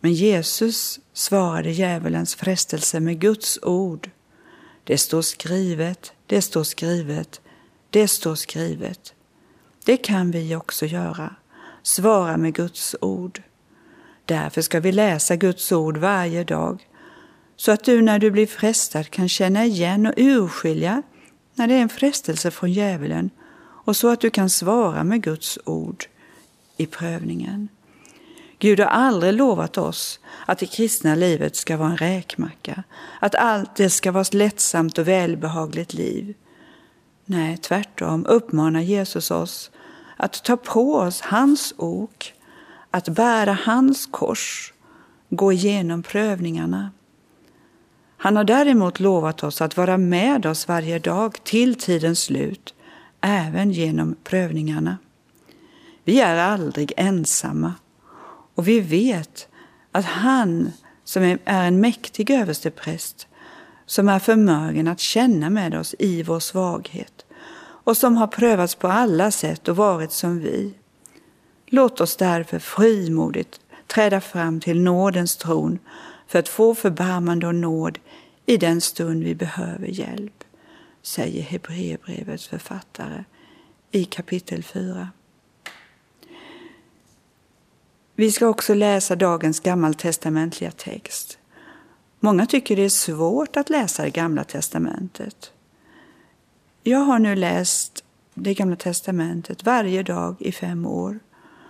Men 0.00 0.12
Jesus 0.12 1.00
svarade 1.12 1.70
djävulens 1.70 2.34
frestelse 2.34 3.00
med 3.00 3.20
Guds 3.20 3.58
ord. 3.62 4.10
Det 4.84 4.98
står 4.98 5.22
skrivet, 5.22 6.12
det 6.26 6.42
står 6.42 6.62
skrivet, 6.62 7.40
det 7.90 8.08
står 8.08 8.34
skrivet. 8.34 9.14
Det 9.84 9.96
kan 9.96 10.30
vi 10.30 10.56
också 10.56 10.86
göra, 10.86 11.34
svara 11.82 12.36
med 12.36 12.54
Guds 12.54 12.96
ord. 13.00 13.42
Därför 14.24 14.62
ska 14.62 14.80
vi 14.80 14.92
läsa 14.92 15.36
Guds 15.36 15.72
ord 15.72 15.96
varje 15.96 16.44
dag, 16.44 16.88
så 17.56 17.72
att 17.72 17.84
du 17.84 18.02
när 18.02 18.18
du 18.18 18.30
blir 18.30 18.46
frestad 18.46 19.10
kan 19.10 19.28
känna 19.28 19.64
igen 19.64 20.06
och 20.06 20.14
urskilja 20.16 21.02
när 21.54 21.68
det 21.68 21.74
är 21.74 21.82
en 21.82 21.88
frestelse 21.88 22.50
från 22.50 22.72
djävulen 22.72 23.30
och 23.60 23.96
så 23.96 24.08
att 24.08 24.20
du 24.20 24.30
kan 24.30 24.50
svara 24.50 25.04
med 25.04 25.22
Guds 25.22 25.58
ord 25.64 26.06
i 26.78 26.86
prövningen. 26.86 27.68
Gud 28.58 28.80
har 28.80 28.86
aldrig 28.86 29.32
lovat 29.32 29.78
oss 29.78 30.20
att 30.46 30.58
det 30.58 30.66
kristna 30.66 31.14
livet 31.14 31.56
ska 31.56 31.76
vara 31.76 31.90
en 31.90 31.96
räkmacka, 31.96 32.82
att 33.20 33.34
allt 33.34 33.76
det 33.76 33.90
ska 33.90 34.12
vara 34.12 34.22
ett 34.22 34.34
lättsamt 34.34 34.98
och 34.98 35.08
välbehagligt 35.08 35.94
liv. 35.94 36.34
Nej, 37.24 37.56
tvärtom 37.56 38.26
uppmanar 38.26 38.80
Jesus 38.80 39.30
oss 39.30 39.70
att 40.16 40.44
ta 40.44 40.56
på 40.56 40.94
oss 40.94 41.20
hans 41.20 41.74
ok, 41.76 42.34
att 42.90 43.08
bära 43.08 43.58
hans 43.64 44.06
kors, 44.10 44.72
gå 45.30 45.52
igenom 45.52 46.02
prövningarna. 46.02 46.90
Han 48.16 48.36
har 48.36 48.44
däremot 48.44 49.00
lovat 49.00 49.42
oss 49.42 49.60
att 49.60 49.76
vara 49.76 49.98
med 49.98 50.46
oss 50.46 50.68
varje 50.68 50.98
dag 50.98 51.44
till 51.44 51.74
tidens 51.74 52.20
slut, 52.22 52.74
även 53.20 53.70
genom 53.70 54.16
prövningarna. 54.24 54.98
Vi 56.08 56.20
är 56.20 56.36
aldrig 56.36 56.92
ensamma 56.96 57.74
och 58.54 58.68
vi 58.68 58.80
vet 58.80 59.48
att 59.92 60.04
han 60.04 60.72
som 61.04 61.22
är 61.22 61.38
en 61.44 61.80
mäktig 61.80 62.30
överstepräst 62.30 63.26
som 63.86 64.08
är 64.08 64.18
förmögen 64.18 64.88
att 64.88 65.00
känna 65.00 65.50
med 65.50 65.74
oss 65.74 65.94
i 65.98 66.22
vår 66.22 66.40
svaghet 66.40 67.26
och 67.60 67.96
som 67.96 68.16
har 68.16 68.26
prövats 68.26 68.74
på 68.74 68.88
alla 68.88 69.30
sätt 69.30 69.68
och 69.68 69.76
varit 69.76 70.12
som 70.12 70.38
vi. 70.38 70.74
Låt 71.66 72.00
oss 72.00 72.16
därför 72.16 72.58
frimodigt 72.58 73.60
träda 73.86 74.20
fram 74.20 74.60
till 74.60 74.80
nådens 74.80 75.36
tron 75.36 75.78
för 76.26 76.38
att 76.38 76.48
få 76.48 76.74
förbarmande 76.74 77.46
och 77.46 77.54
nåd 77.54 77.98
i 78.46 78.56
den 78.56 78.80
stund 78.80 79.24
vi 79.24 79.34
behöver 79.34 79.86
hjälp, 79.86 80.44
säger 81.02 81.42
Hebreerbrevets 81.42 82.46
författare 82.46 83.24
i 83.90 84.04
kapitel 84.04 84.62
4. 84.62 85.08
Vi 88.20 88.32
ska 88.32 88.46
också 88.48 88.74
läsa 88.74 89.16
dagens 89.16 89.60
gammaltestamentliga 89.60 90.70
text. 90.70 91.38
Många 92.20 92.46
tycker 92.46 92.76
det 92.76 92.84
är 92.84 92.88
svårt 92.88 93.56
att 93.56 93.70
läsa 93.70 94.02
det 94.02 94.10
gamla 94.10 94.44
testamentet. 94.44 95.52
Jag 96.82 96.98
har 96.98 97.18
nu 97.18 97.34
läst 97.34 98.04
det 98.34 98.54
gamla 98.54 98.76
testamentet 98.76 99.64
varje 99.64 100.02
dag 100.02 100.36
i 100.38 100.52
fem 100.52 100.86
år. 100.86 101.20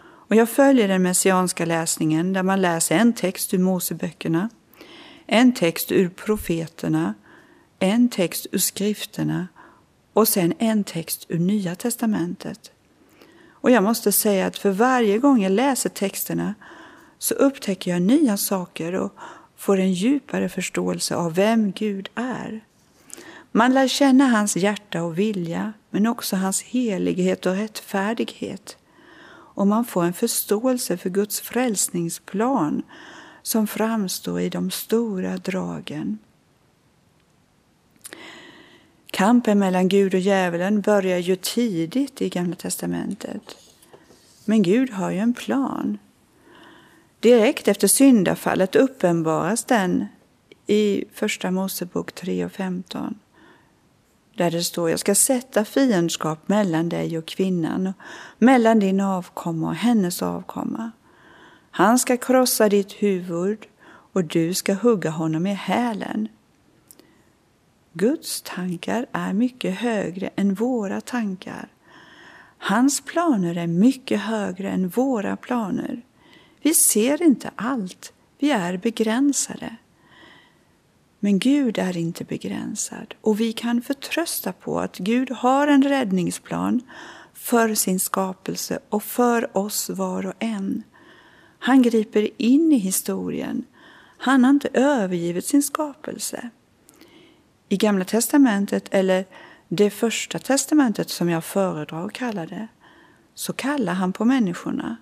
Och 0.01 0.37
jag 0.37 0.49
följer 0.49 0.89
den 0.89 1.03
messianska 1.03 1.65
läsningen 1.65 2.33
där 2.33 2.43
man 2.43 2.61
läser 2.61 2.97
en 2.97 3.13
text 3.13 3.55
ur 3.55 3.59
Moseböckerna, 3.59 4.51
en 5.27 5.55
text 5.55 5.93
ur 5.93 6.09
profeterna, 6.09 7.15
en 7.79 8.09
text 8.09 8.47
ur 8.53 8.59
skrifterna 8.59 9.49
och 10.13 10.29
sen 10.29 10.55
en 10.59 10.85
text 10.85 11.27
ur 11.29 11.39
Nya 11.39 11.75
testamentet. 11.75 12.73
Och 13.61 13.71
jag 13.71 13.83
måste 13.83 14.13
säga 14.13 14.47
att 14.47 14.59
för 14.59 14.71
varje 14.71 15.19
gång 15.19 15.43
jag 15.43 15.53
läser 15.53 15.91
texterna 15.91 16.55
så 17.19 17.35
upptäcker 17.35 17.91
jag 17.91 18.03
nya 18.03 18.37
saker 18.37 18.95
och 18.95 19.13
får 19.57 19.79
en 19.79 19.93
djupare 19.93 20.49
förståelse 20.49 21.17
av 21.17 21.35
vem 21.35 21.73
Gud 21.73 22.09
är. 22.15 22.65
Man 23.53 23.75
lär 23.75 23.89
känna 23.89 24.29
hans 24.29 24.57
hjärta 24.57 25.03
och 25.03 25.19
vilja, 25.19 25.73
men 25.91 26.07
också 26.07 26.37
hans 26.37 26.63
helighet 26.63 27.47
och 27.47 27.55
rättfärdighet. 27.55 28.77
Och 29.31 29.67
man 29.67 29.85
får 29.85 30.05
en 30.05 30.13
förståelse 30.13 30.97
för 30.97 31.11
Guds 31.11 31.41
frälsningsplan 31.41 32.83
som 33.43 33.67
framstår 33.67 34.41
i 34.41 34.49
de 34.49 34.71
stora 34.71 35.37
dragen. 35.37 36.19
Kampen 39.19 39.59
mellan 39.59 39.89
Gud 39.89 40.15
och 40.15 40.21
djävulen 40.21 40.81
börjar 40.81 41.19
ju 41.19 41.37
tidigt 41.37 42.23
i 42.23 42.29
Gamla 42.29 42.57
testamentet. 42.57 43.43
Men 44.45 44.63
Gud 44.63 44.91
har 44.91 45.11
ju 45.11 45.19
en 45.19 45.35
plan. 45.35 45.99
Direkt 47.21 47.69
efter 47.69 47.89
syndafallet 47.89 48.77
uppenbaras 48.77 49.65
den 49.65 50.07
i 50.67 51.05
Första 51.13 51.51
Mosebok 51.51 52.13
3 52.13 52.45
och 52.45 52.53
15. 52.53 53.19
Där 54.37 54.51
det 54.51 54.65
står, 54.65 54.91
jag 54.91 55.01
ska 55.01 55.15
sätta 55.15 55.65
fiendskap 55.65 56.49
mellan 56.49 56.89
dig 56.89 57.19
och 57.19 57.27
kvinnan, 57.27 57.87
och 57.87 57.95
mellan 58.39 58.79
din 58.79 59.01
avkomma 59.01 59.69
och 59.69 59.75
hennes 59.75 60.23
avkomma. 60.23 60.91
Han 61.71 61.99
ska 61.99 62.17
krossa 62.17 62.69
ditt 62.69 62.93
huvud 62.93 63.59
och 64.13 64.25
du 64.25 64.55
ska 64.55 64.75
hugga 64.75 65.11
honom 65.11 65.47
i 65.47 65.55
hälen. 65.55 66.29
Guds 67.99 68.43
tankar 68.43 69.07
är 69.13 69.33
mycket 69.33 69.75
högre 69.75 70.31
än 70.37 70.55
våra 70.55 71.01
tankar. 71.01 71.69
Hans 72.59 73.01
planer 73.01 73.59
är 73.59 73.67
mycket 73.67 74.21
högre 74.21 74.71
än 74.71 74.89
våra 74.89 75.37
planer. 75.37 76.03
Vi 76.63 76.75
ser 76.75 77.23
inte 77.23 77.51
allt, 77.57 78.13
vi 78.39 78.51
är 78.51 78.77
begränsade. 78.77 79.77
Men 81.21 81.39
Gud 81.39 81.79
är 81.79 81.97
inte 81.97 82.25
begränsad 82.25 83.15
och 83.21 83.41
vi 83.41 83.53
kan 83.53 83.83
förtrösta 83.83 84.53
på 84.53 84.81
att 84.81 84.99
Gud 84.99 85.31
har 85.31 85.69
en 85.69 85.83
räddningsplan 85.83 86.81
för 87.35 87.75
sin 87.75 88.01
skapelse 88.01 88.79
och 88.89 89.03
för 89.03 89.57
oss 89.57 89.91
var 89.91 90.27
och 90.27 90.35
en. 90.39 90.83
Han 91.59 91.83
griper 91.83 92.43
in 92.43 92.73
i 92.73 92.79
historien. 92.79 93.65
Han 94.19 94.45
har 94.45 94.51
inte 94.51 94.69
övergivit 94.73 95.45
sin 95.45 95.63
skapelse. 95.63 96.51
I 97.69 97.77
Gamla 97.77 98.05
testamentet, 98.05 98.89
eller 98.91 99.25
det 99.69 99.91
första 99.91 100.39
testamentet 100.39 101.11
som 101.11 101.29
jag 101.29 101.45
föredrar 101.45 102.07
att 102.07 102.13
kalla 102.13 102.47
det, 102.47 102.69
så 103.35 103.53
kallar 103.53 103.93
han 103.93 104.13
på 104.13 104.25
människorna. 104.25 104.97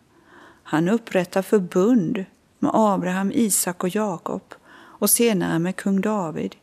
Han 0.62 0.88
upprättar 0.88 1.42
förbund 1.42 2.24
med 2.59 2.70
Abraham, 2.74 3.33
Isak 3.35 3.85
och 3.85 3.94
Jakob 3.94 4.55
och 4.74 5.11
senare 5.11 5.59
med 5.59 5.76
kung 5.76 6.00
David. 6.00 6.57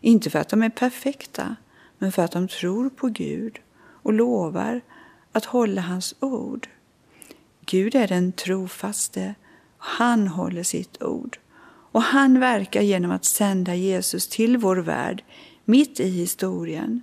Inte 0.00 0.30
för 0.30 0.38
att 0.38 0.48
de 0.48 0.62
är 0.62 0.70
perfekta, 0.70 1.56
men 1.98 2.12
för 2.12 2.22
att 2.22 2.32
de 2.32 2.48
tror 2.48 2.90
på 2.90 3.06
Gud 3.08 3.58
och 3.76 4.12
lovar 4.12 4.80
att 5.32 5.44
hålla 5.44 5.80
hans 5.80 6.14
ord. 6.20 6.68
Gud 7.66 7.94
är 7.94 8.08
den 8.08 8.32
trofaste, 8.32 9.34
och 9.78 9.84
han 9.84 10.28
håller 10.28 10.62
sitt 10.62 11.02
ord. 11.02 11.38
Och 11.92 12.02
han 12.02 12.40
verkar 12.40 12.80
genom 12.80 13.10
att 13.10 13.24
sända 13.24 13.74
Jesus 13.74 14.28
till 14.28 14.56
vår 14.56 14.76
värld 14.76 15.24
mitt 15.64 16.00
i 16.00 16.08
historien. 16.08 17.02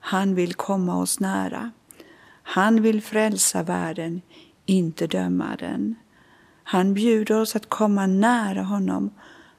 Han 0.00 0.34
vill 0.34 0.54
komma 0.54 0.98
oss 0.98 1.20
nära. 1.20 1.70
Han 2.42 2.82
vill 2.82 3.02
frälsa 3.02 3.62
världen, 3.62 4.22
inte 4.66 5.06
döma 5.06 5.56
den. 5.58 5.94
Han 6.62 6.94
bjuder 6.94 7.40
oss 7.40 7.56
att 7.56 7.68
komma 7.68 8.06
nära 8.06 8.62
honom, 8.62 9.10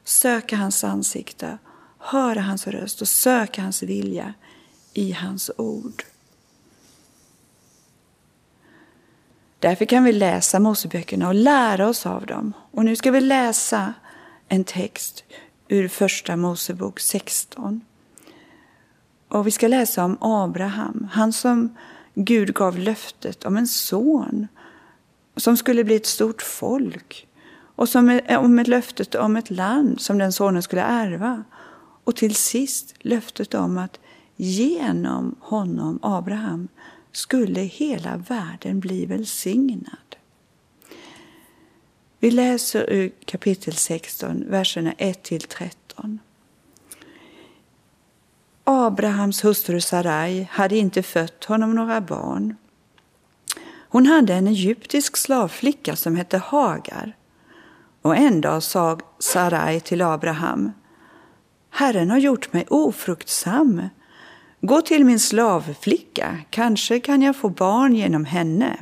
söka 0.04 0.56
hans 0.56 0.84
ansikte, 0.84 1.58
höra 1.98 2.42
hans 2.42 2.68
röst 2.68 3.02
och 3.02 3.08
söka 3.08 3.62
hans 3.62 3.84
vilja 3.84 4.34
i 4.94 5.12
hans 5.12 5.52
ord. 5.58 6.04
Därför 9.60 9.86
kan 9.86 10.04
vi 10.04 10.14
läsa 10.14 10.60
Moseböckerna 10.60 11.28
och 11.28 11.36
lära 11.36 11.88
oss 11.88 12.06
av 12.06 12.26
dem. 12.26 12.54
Och 12.72 12.86
nu 12.86 12.96
ska 12.96 13.12
vi 13.12 13.22
läsa 13.22 13.94
en 14.50 14.64
text 14.64 15.24
ur 15.68 15.88
Första 15.88 16.36
Mosebok 16.36 17.00
16. 17.00 17.82
Och 19.28 19.48
vi 19.48 19.52
ska 19.52 19.68
läsa 19.68 20.06
om 20.06 20.18
Abraham, 20.22 21.08
han 21.12 21.34
som 21.34 21.76
Gud 22.16 22.54
gav 22.54 22.78
löftet 22.78 23.46
om 23.46 23.58
en 23.58 23.68
son 23.68 24.48
som 25.36 25.58
skulle 25.58 25.84
bli 25.84 25.96
ett 25.96 26.06
stort 26.06 26.42
folk 26.42 27.28
och 27.76 27.90
som, 27.90 28.20
om 28.30 28.60
ett 28.60 28.68
löftet 28.68 29.16
om 29.16 29.36
ett 29.36 29.50
land 29.50 30.02
som 30.02 30.18
den 30.18 30.34
sonen 30.34 30.62
skulle 30.62 30.82
ärva. 30.82 31.44
och 32.04 32.16
till 32.16 32.36
sist 32.36 32.96
löftet 33.00 33.54
om 33.54 33.78
att 33.78 34.00
genom 34.36 35.36
honom, 35.40 36.00
Abraham, 36.02 36.68
skulle 37.12 37.62
hela 37.62 38.18
världen 38.18 38.80
bli 38.80 39.06
välsignad. 39.06 40.09
Vi 42.22 42.32
läser 42.32 42.90
ur 42.90 43.12
kapitel 43.26 43.74
16, 43.74 44.44
verserna 44.48 44.94
1-13. 44.98 46.18
Abrahams 48.64 49.46
hustru 49.46 49.82
Sarai 49.82 50.48
hade 50.52 50.78
inte 50.78 51.04
fött 51.04 51.46
honom 51.46 51.76
några 51.76 52.02
barn. 52.02 52.56
Hon 53.90 54.06
hade 54.06 54.34
en 54.34 54.48
egyptisk 54.48 55.18
slavflicka 55.18 55.96
som 55.96 56.16
hette 56.16 56.38
Hagar. 56.38 57.16
Och 58.02 58.16
en 58.16 58.42
dag 58.42 58.64
sa 58.64 59.00
Sarai 59.20 59.80
till 59.80 60.02
Abraham, 60.02 60.72
Herren 61.70 62.10
har 62.10 62.18
gjort 62.18 62.54
mig 62.54 62.66
ofruktsam. 62.70 63.82
Gå 64.62 64.82
till 64.82 65.06
min 65.06 65.20
slavflicka, 65.20 66.40
kanske 66.50 67.00
kan 67.00 67.22
jag 67.22 67.36
få 67.36 67.50
barn 67.50 67.96
genom 67.96 68.26
henne. 68.26 68.78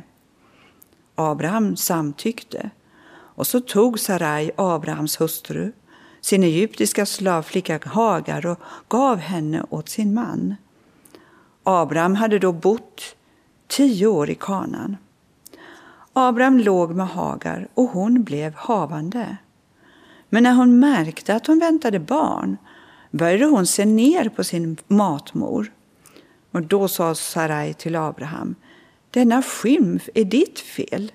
Abraham 1.14 1.76
samtyckte, 1.76 2.70
och 3.38 3.46
så 3.46 3.60
tog 3.60 4.00
Sarai, 4.00 4.50
Abrahams 4.56 5.20
hustru, 5.20 5.72
sin 6.20 6.42
egyptiska 6.42 7.06
slavflicka 7.06 7.80
Hagar 7.84 8.46
och 8.46 8.58
gav 8.88 9.18
henne 9.18 9.64
åt 9.70 9.88
sin 9.88 10.14
man. 10.14 10.54
Abraham 11.62 12.14
hade 12.14 12.38
då 12.38 12.52
bott 12.52 13.16
tio 13.66 14.06
år 14.06 14.30
i 14.30 14.34
kanan. 14.34 14.96
Abraham 16.12 16.58
låg 16.58 16.94
med 16.94 17.08
Hagar 17.08 17.68
och 17.74 17.88
hon 17.88 18.22
blev 18.22 18.54
havande. 18.54 19.36
Men 20.28 20.42
när 20.42 20.54
hon 20.54 20.78
märkte 20.78 21.34
att 21.34 21.46
hon 21.46 21.58
väntade 21.58 21.98
barn 21.98 22.56
började 23.10 23.44
hon 23.44 23.66
se 23.66 23.84
ner 23.84 24.28
på 24.28 24.44
sin 24.44 24.76
matmor. 24.86 25.72
Och 26.50 26.62
då 26.62 26.88
sa 26.88 27.14
Sarai 27.14 27.74
till 27.74 27.96
Abraham, 27.96 28.54
denna 29.10 29.42
skymf 29.42 30.08
är 30.14 30.24
ditt 30.24 30.60
fel. 30.60 31.12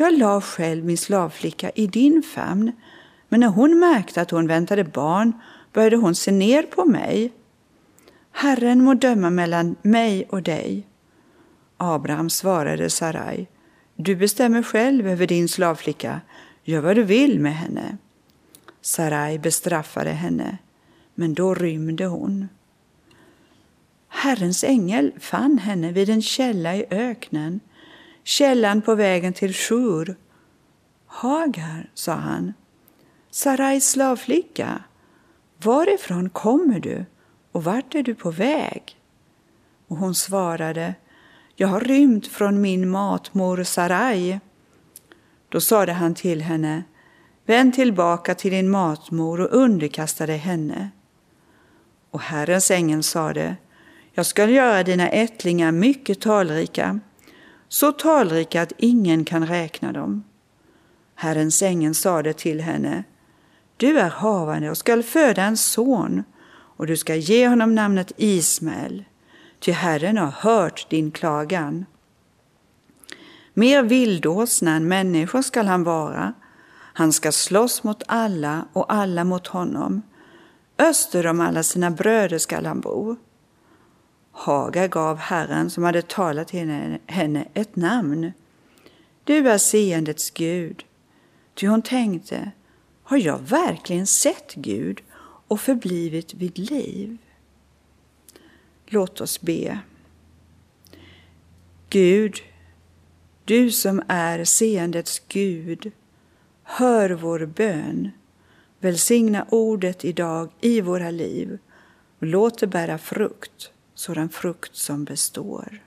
Jag 0.00 0.18
la 0.18 0.40
själv 0.40 0.84
min 0.84 0.98
slavflicka 0.98 1.70
i 1.74 1.86
din 1.86 2.22
famn, 2.22 2.72
men 3.28 3.40
när 3.40 3.48
hon 3.48 3.78
märkte 3.78 4.20
att 4.20 4.30
hon 4.30 4.46
väntade 4.46 4.84
barn 4.84 5.32
började 5.72 5.96
hon 5.96 6.14
se 6.14 6.32
ner 6.32 6.62
på 6.62 6.84
mig. 6.84 7.32
Herren 8.32 8.84
må 8.84 8.94
döma 8.94 9.30
mellan 9.30 9.76
mig 9.82 10.26
och 10.30 10.42
dig. 10.42 10.86
Abraham 11.76 12.30
svarade 12.30 12.90
Sarai, 12.90 13.46
du 13.96 14.16
bestämmer 14.16 14.62
själv 14.62 15.08
över 15.08 15.26
din 15.26 15.48
slavflicka, 15.48 16.20
gör 16.64 16.80
vad 16.80 16.96
du 16.96 17.02
vill 17.02 17.40
med 17.40 17.54
henne. 17.56 17.96
Sarai 18.80 19.38
bestraffade 19.38 20.10
henne, 20.10 20.58
men 21.14 21.34
då 21.34 21.54
rymde 21.54 22.06
hon. 22.06 22.48
Herrens 24.08 24.64
ängel 24.64 25.12
fann 25.20 25.58
henne 25.58 25.92
vid 25.92 26.10
en 26.10 26.22
källa 26.22 26.76
i 26.76 26.86
öknen, 26.90 27.60
källan 28.28 28.82
på 28.82 28.94
vägen 28.94 29.32
till 29.32 29.54
Shur. 29.54 30.16
Hagar, 31.06 31.90
sa 31.94 32.12
han, 32.12 32.52
Sarais 33.30 33.90
slavflicka, 33.90 34.82
varifrån 35.62 36.30
kommer 36.30 36.80
du 36.80 37.04
och 37.52 37.64
vart 37.64 37.94
är 37.94 38.02
du 38.02 38.14
på 38.14 38.30
väg? 38.30 38.82
Och 39.88 39.96
hon 39.96 40.14
svarade, 40.14 40.94
jag 41.56 41.68
har 41.68 41.80
rymt 41.80 42.26
från 42.26 42.60
min 42.60 42.90
matmor 42.90 43.62
Sarai. 43.62 44.40
Då 45.48 45.60
sade 45.60 45.92
han 45.92 46.14
till 46.14 46.42
henne, 46.42 46.82
vänd 47.46 47.74
tillbaka 47.74 48.34
till 48.34 48.50
din 48.50 48.70
matmor 48.70 49.40
och 49.40 49.52
underkasta 49.52 50.26
dig 50.26 50.38
henne. 50.38 50.90
Och 52.10 52.20
Herrens 52.20 52.70
ängel 52.70 53.02
sade, 53.02 53.56
jag 54.12 54.26
skall 54.26 54.50
göra 54.50 54.82
dina 54.82 55.08
ättlingar 55.08 55.72
mycket 55.72 56.20
talrika, 56.20 57.00
så 57.68 57.92
talrika 57.92 58.62
att 58.62 58.72
ingen 58.76 59.24
kan 59.24 59.46
räkna 59.46 59.92
dem. 59.92 60.24
Herrens 61.14 61.62
ängel 61.62 61.94
sade 61.94 62.32
till 62.32 62.60
henne, 62.60 63.04
du 63.76 63.98
är 63.98 64.10
havande 64.10 64.70
och 64.70 64.76
skall 64.76 65.02
föda 65.02 65.42
en 65.42 65.56
son, 65.56 66.24
och 66.50 66.86
du 66.86 66.96
skall 66.96 67.16
ge 67.16 67.48
honom 67.48 67.74
namnet 67.74 68.12
Ismael, 68.16 69.04
ty 69.60 69.72
Herren 69.72 70.18
har 70.18 70.30
hört 70.30 70.90
din 70.90 71.10
klagan. 71.10 71.86
Mer 73.54 73.82
vildåsna 73.82 74.74
än 74.74 74.88
människor 74.88 75.42
skall 75.42 75.66
han 75.66 75.84
vara, 75.84 76.34
han 76.92 77.12
ska 77.12 77.32
slåss 77.32 77.84
mot 77.84 78.02
alla 78.06 78.68
och 78.72 78.92
alla 78.92 79.24
mot 79.24 79.46
honom. 79.46 80.02
Öster 80.78 81.26
om 81.26 81.40
alla 81.40 81.62
sina 81.62 81.90
bröder 81.90 82.38
skall 82.38 82.66
han 82.66 82.80
bo. 82.80 83.16
Hagar 84.38 84.88
gav 84.88 85.16
Herren 85.16 85.70
som 85.70 85.84
hade 85.84 86.02
talat 86.02 86.48
till 86.48 86.98
henne 87.06 87.48
ett 87.54 87.76
namn. 87.76 88.32
Du 89.24 89.48
är 89.48 89.58
seendets 89.58 90.30
Gud. 90.30 90.84
Ty 91.54 91.66
hon 91.66 91.82
tänkte, 91.82 92.50
har 93.02 93.16
jag 93.16 93.38
verkligen 93.38 94.06
sett 94.06 94.54
Gud 94.54 95.02
och 95.48 95.60
förblivit 95.60 96.34
vid 96.34 96.58
liv? 96.58 97.16
Låt 98.86 99.20
oss 99.20 99.40
be. 99.40 99.78
Gud, 101.90 102.36
du 103.44 103.70
som 103.70 104.02
är 104.08 104.44
seendets 104.44 105.22
Gud, 105.28 105.92
hör 106.62 107.10
vår 107.10 107.46
bön. 107.46 108.10
Välsigna 108.80 109.46
ordet 109.50 110.04
idag 110.04 110.48
i 110.60 110.80
våra 110.80 111.10
liv 111.10 111.58
och 112.18 112.26
låt 112.26 112.58
det 112.58 112.66
bära 112.66 112.98
frukt, 112.98 113.72
sådan 113.98 114.28
frukt 114.28 114.76
som 114.76 115.04
består. 115.04 115.82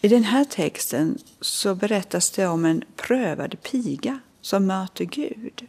I 0.00 0.08
den 0.08 0.24
här 0.24 0.44
texten 0.44 1.18
så 1.40 1.74
berättas 1.74 2.30
det 2.30 2.46
om 2.46 2.64
en 2.64 2.84
prövad 2.96 3.62
piga 3.62 4.20
som 4.40 4.66
möter 4.66 5.04
Gud. 5.04 5.66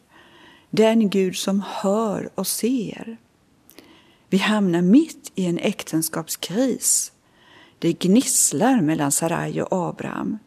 Den 0.70 1.10
Gud 1.10 1.36
som 1.36 1.64
hör 1.68 2.30
och 2.36 2.48
ser. 2.48 3.18
Vi 4.30 4.38
hamnar 4.38 4.82
mitt 4.82 5.32
i 5.36 5.46
en 5.46 5.58
äktenskapskris. 5.58 7.12
Det 7.80 7.94
gnisslar 7.94 8.82
mellan 8.82 9.12
Sarai 9.12 9.62
och 9.62 9.90
Abraham. 9.90 10.38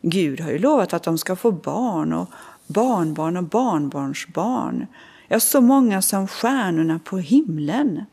Gud 0.00 0.40
har 0.40 0.50
ju 0.50 0.58
lovat 0.58 0.92
att 0.92 1.02
de 1.02 1.18
ska 1.18 1.36
få 1.36 1.50
barn 1.50 2.12
och 2.12 2.30
barnbarn 2.66 3.36
och 3.36 3.44
barnbarnsbarn. 3.44 4.86
Ja, 5.32 5.40
så 5.40 5.60
många 5.60 6.02
som 6.02 6.28
stjärnorna 6.28 7.00
på 7.04 7.18
himlen. 7.18 8.04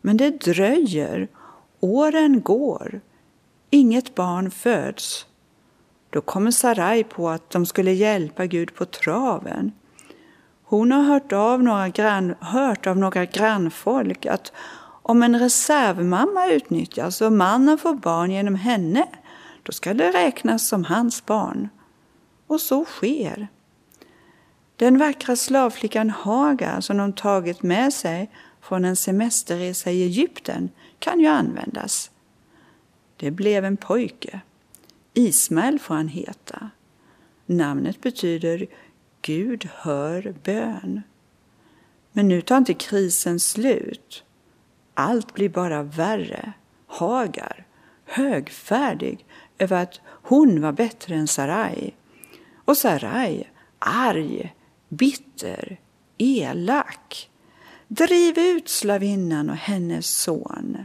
Men 0.00 0.16
det 0.16 0.40
dröjer. 0.40 1.28
Åren 1.80 2.40
går. 2.40 3.00
Inget 3.70 4.14
barn 4.14 4.50
föds. 4.50 5.26
Då 6.10 6.20
kommer 6.20 6.50
Sarai 6.50 7.04
på 7.04 7.28
att 7.28 7.50
de 7.50 7.66
skulle 7.66 7.92
hjälpa 7.92 8.46
Gud 8.46 8.74
på 8.74 8.84
traven. 8.84 9.72
Hon 10.62 10.92
har 10.92 11.02
hört 11.02 11.32
av 11.32 11.62
några, 11.62 11.88
grann, 11.88 12.34
hört 12.40 12.86
av 12.86 12.96
några 12.96 13.24
grannfolk 13.24 14.26
att 14.26 14.52
om 15.02 15.22
en 15.22 15.38
reservmamma 15.38 16.46
utnyttjas 16.46 17.20
och 17.20 17.32
mannen 17.32 17.78
får 17.78 17.94
barn 17.94 18.30
genom 18.30 18.54
henne, 18.54 19.06
då 19.62 19.72
ska 19.72 19.94
det 19.94 20.12
räknas 20.12 20.68
som 20.68 20.84
hans 20.84 21.26
barn. 21.26 21.68
Och 22.46 22.60
så 22.60 22.84
sker. 22.84 23.48
Den 24.80 24.98
vackra 24.98 25.36
slavflickan 25.36 26.10
Hagar 26.10 26.80
som 26.80 26.96
de 26.96 27.12
tagit 27.12 27.62
med 27.62 27.92
sig 27.92 28.30
från 28.60 28.84
en 28.84 28.96
semesterresa 28.96 29.90
i 29.90 30.02
Egypten 30.02 30.70
kan 30.98 31.20
ju 31.20 31.26
användas. 31.26 32.10
Det 33.16 33.30
blev 33.30 33.64
en 33.64 33.76
pojke. 33.76 34.40
Ismael 35.14 35.78
får 35.78 35.94
han 35.94 36.08
heta. 36.08 36.70
Namnet 37.46 38.00
betyder 38.00 38.66
Gud 39.22 39.68
hör 39.74 40.34
bön. 40.44 41.02
Men 42.12 42.28
nu 42.28 42.40
tar 42.40 42.56
inte 42.56 42.74
krisen 42.74 43.40
slut. 43.40 44.24
Allt 44.94 45.34
blir 45.34 45.48
bara 45.48 45.82
värre. 45.82 46.52
Hagar, 46.86 47.66
högfärdig 48.04 49.26
över 49.58 49.82
att 49.82 50.00
hon 50.04 50.60
var 50.60 50.72
bättre 50.72 51.14
än 51.14 51.28
Sarai. 51.28 51.94
Och 52.64 52.76
Sarai, 52.76 53.44
arg, 53.78 54.54
bitter, 54.90 55.80
elak. 56.18 57.30
Driv 57.88 58.38
ut 58.38 58.68
slavinnan 58.68 59.50
och 59.50 59.56
hennes 59.56 60.06
son. 60.06 60.84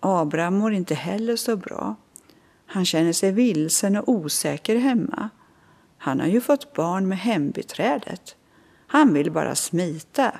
Abraham 0.00 0.54
mår 0.58 0.72
inte 0.72 0.94
heller 0.94 1.36
så 1.36 1.56
bra. 1.56 1.94
Han 2.66 2.84
känner 2.84 3.12
sig 3.12 3.32
vilsen 3.32 3.96
och 3.96 4.08
osäker 4.08 4.76
hemma. 4.76 5.30
Han 5.98 6.20
har 6.20 6.26
ju 6.26 6.40
fått 6.40 6.72
barn 6.72 7.08
med 7.08 7.18
hembiträdet. 7.18 8.36
Han 8.86 9.14
vill 9.14 9.30
bara 9.30 9.54
smita. 9.54 10.32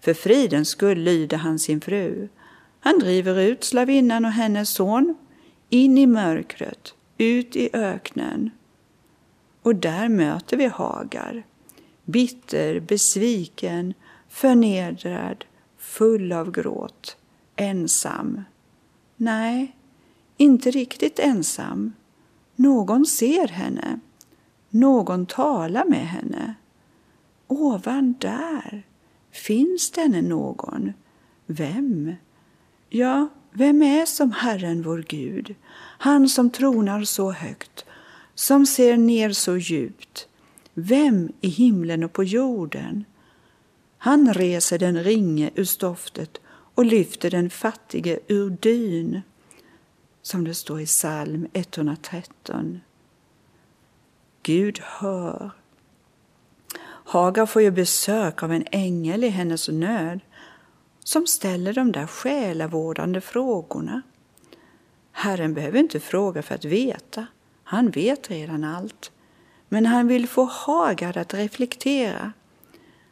För 0.00 0.14
fridens 0.14 0.68
skull 0.68 0.98
lyder 0.98 1.36
han 1.36 1.58
sin 1.58 1.80
fru. 1.80 2.28
Han 2.80 2.98
driver 2.98 3.40
ut 3.40 3.64
slavinnan 3.64 4.24
och 4.24 4.30
hennes 4.30 4.70
son 4.70 5.14
in 5.68 5.98
i 5.98 6.06
mörkret, 6.06 6.94
ut 7.18 7.56
i 7.56 7.70
öknen. 7.72 8.50
Och 9.64 9.76
där 9.76 10.08
möter 10.08 10.56
vi 10.56 10.66
Hagar, 10.66 11.42
bitter, 12.04 12.80
besviken, 12.80 13.94
förnedrad, 14.28 15.44
full 15.78 16.32
av 16.32 16.50
gråt, 16.50 17.16
ensam. 17.56 18.44
Nej, 19.16 19.76
inte 20.36 20.70
riktigt 20.70 21.18
ensam. 21.18 21.92
Någon 22.56 23.06
ser 23.06 23.48
henne. 23.48 24.00
Någon 24.70 25.26
talar 25.26 25.84
med 25.84 26.08
henne. 26.08 26.54
Ovan 27.46 28.14
där 28.18 28.82
finns 29.30 29.90
denne 29.90 30.22
någon. 30.22 30.92
Vem? 31.46 32.12
Ja, 32.88 33.28
vem 33.52 33.82
är 33.82 34.04
som 34.04 34.32
Herren 34.32 34.82
vår 34.82 35.04
Gud, 35.08 35.54
han 35.98 36.28
som 36.28 36.50
tronar 36.50 37.04
så 37.04 37.32
högt, 37.32 37.84
som 38.34 38.66
ser 38.66 38.96
ner 38.96 39.30
så 39.30 39.56
djupt? 39.56 40.28
Vem 40.74 41.32
i 41.40 41.48
himlen 41.48 42.04
och 42.04 42.12
på 42.12 42.24
jorden? 42.24 43.04
Han 43.98 44.34
reser 44.34 44.78
den 44.78 45.04
ringe 45.04 45.50
ur 45.54 45.64
stoftet 45.64 46.40
och 46.46 46.84
lyfter 46.84 47.30
den 47.30 47.50
fattige 47.50 48.18
ur 48.28 48.50
dyn, 48.50 49.20
som 50.22 50.44
det 50.44 50.54
står 50.54 50.80
i 50.80 50.86
psalm 50.86 51.48
113. 51.52 52.80
Gud 54.42 54.80
hör. 54.82 55.50
Hagar 57.06 57.46
får 57.46 57.62
ju 57.62 57.70
besök 57.70 58.42
av 58.42 58.52
en 58.52 58.64
ängel 58.70 59.24
i 59.24 59.28
hennes 59.28 59.68
nöd 59.68 60.20
som 61.04 61.26
ställer 61.26 61.72
de 61.72 61.92
där 61.92 62.06
själavårdande 62.06 63.20
frågorna. 63.20 64.02
Herren 65.12 65.54
behöver 65.54 65.78
inte 65.78 66.00
fråga 66.00 66.42
för 66.42 66.54
att 66.54 66.64
veta. 66.64 67.26
Han 67.64 67.90
vet 67.90 68.30
redan 68.30 68.64
allt. 68.64 69.10
Men 69.68 69.86
han 69.86 70.08
vill 70.08 70.28
få 70.28 70.44
Hagar 70.44 71.18
att 71.18 71.34
reflektera. 71.34 72.32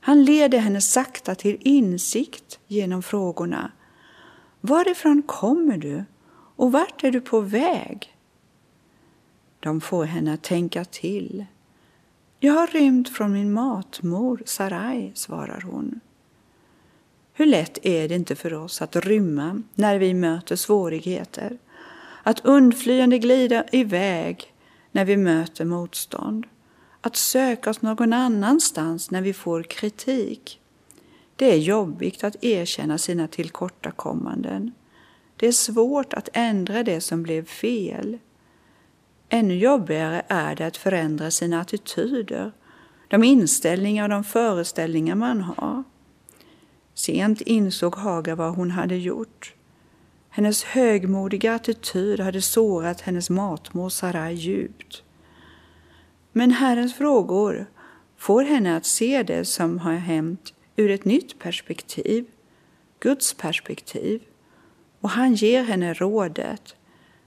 Han 0.01 0.25
leder 0.25 0.59
henne 0.59 0.81
sakta 0.81 1.35
till 1.35 1.59
insikt 1.61 2.59
genom 2.67 3.03
frågorna. 3.03 3.73
Varifrån 4.61 5.23
kommer 5.23 5.77
du 5.77 6.05
och 6.57 6.73
vart 6.73 7.05
är 7.05 7.11
du 7.11 7.21
på 7.21 7.41
väg? 7.41 8.17
De 9.61 9.81
får 9.81 10.05
henne 10.05 10.35
att 10.35 10.43
tänka 10.43 10.85
till. 10.85 11.45
Jag 12.41 12.53
har 12.53 12.67
rymt 12.67 13.09
från 13.09 13.33
min 13.33 13.53
matmor 13.53 14.43
Sarai, 14.47 15.13
svarar 15.15 15.61
hon. 15.61 16.01
Hur 17.33 17.47
lätt 17.47 17.79
är 17.83 18.09
det 18.09 18.15
inte 18.15 18.37
för 18.37 18.55
oss 18.55 18.83
att 18.83 18.97
rymma 18.97 19.63
när 19.75 19.99
vi 19.99 20.15
möter 20.15 20.57
svårigheter? 20.57 21.59
Att 22.23 22.45
undflyende 22.45 23.19
glida 23.19 23.65
iväg 23.73 24.55
när 24.93 25.05
vi 25.05 25.17
möter 25.17 25.65
motstånd? 25.65 26.47
Att 27.01 27.17
söka 27.17 27.71
oss 27.71 27.83
någon 27.83 28.13
annanstans 28.13 29.11
när 29.11 29.23
vi 29.23 29.33
får 29.33 29.63
kritik? 29.63 30.61
Det 31.37 31.53
är 31.53 31.57
jobbigt 31.57 32.25
att 32.25 32.45
erkänna 32.45 32.99
sina 32.99 33.29
tillkortakommanden. 33.29 34.73
Det 35.37 35.47
är 35.47 35.53
svårt 35.53 36.15
att 36.15 36.29
ändra 36.33 36.83
det 36.83 37.01
som 37.01 37.23
blev 37.23 37.47
fel. 37.47 38.19
Ännu 39.29 39.55
jobbigare 39.55 40.23
är 40.29 40.55
det 40.57 40.67
att 40.67 40.77
förändra 40.77 41.31
sina 41.31 41.61
attityder, 41.61 42.53
de 43.09 43.25
inställningar 43.25 44.05
och 44.05 44.09
de 44.09 44.25
föreställningar 44.25 45.15
man 45.15 45.41
har. 45.41 45.85
Sent 46.95 47.41
insåg 47.41 47.95
Haga 47.95 48.35
vad 48.35 48.55
hon 48.55 48.71
hade 48.71 48.97
gjort. 48.97 49.55
Hennes 50.35 50.65
högmodiga 50.65 51.55
attityd 51.55 52.21
hade 52.21 52.43
sårat 52.43 53.01
hennes 53.01 53.31
matmor 53.31 53.89
Sarai 53.89 54.35
djupt. 54.35 55.03
Men 56.33 56.51
Herrens 56.51 56.95
frågor 56.95 57.67
får 58.17 58.43
henne 58.43 58.77
att 58.77 58.87
se 58.87 59.23
det 59.23 59.45
som 59.45 59.79
har 59.79 59.93
hänt 59.93 60.55
ur 60.77 60.91
ett 60.91 61.05
nytt 61.05 61.39
perspektiv, 61.39 62.25
Guds 63.01 63.35
perspektiv. 63.35 64.23
Och 65.01 65.11
han 65.11 65.35
ger 65.35 65.65
henne 65.65 65.95
rådet, 65.95 66.77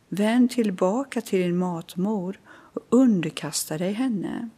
vänd 0.09 0.51
tillbaka 0.51 1.21
till 1.21 1.39
din 1.39 1.57
matmor 1.57 2.39
och 2.47 2.81
underkasta 2.89 3.77
dig 3.77 3.93
henne. 3.93 4.49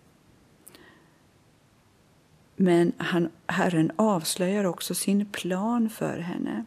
Men 2.55 2.91
han, 2.97 3.29
Herren 3.47 3.91
avslöjar 3.95 4.63
också 4.63 4.95
sin 4.95 5.25
plan 5.25 5.89
för 5.89 6.19
henne. 6.19 6.65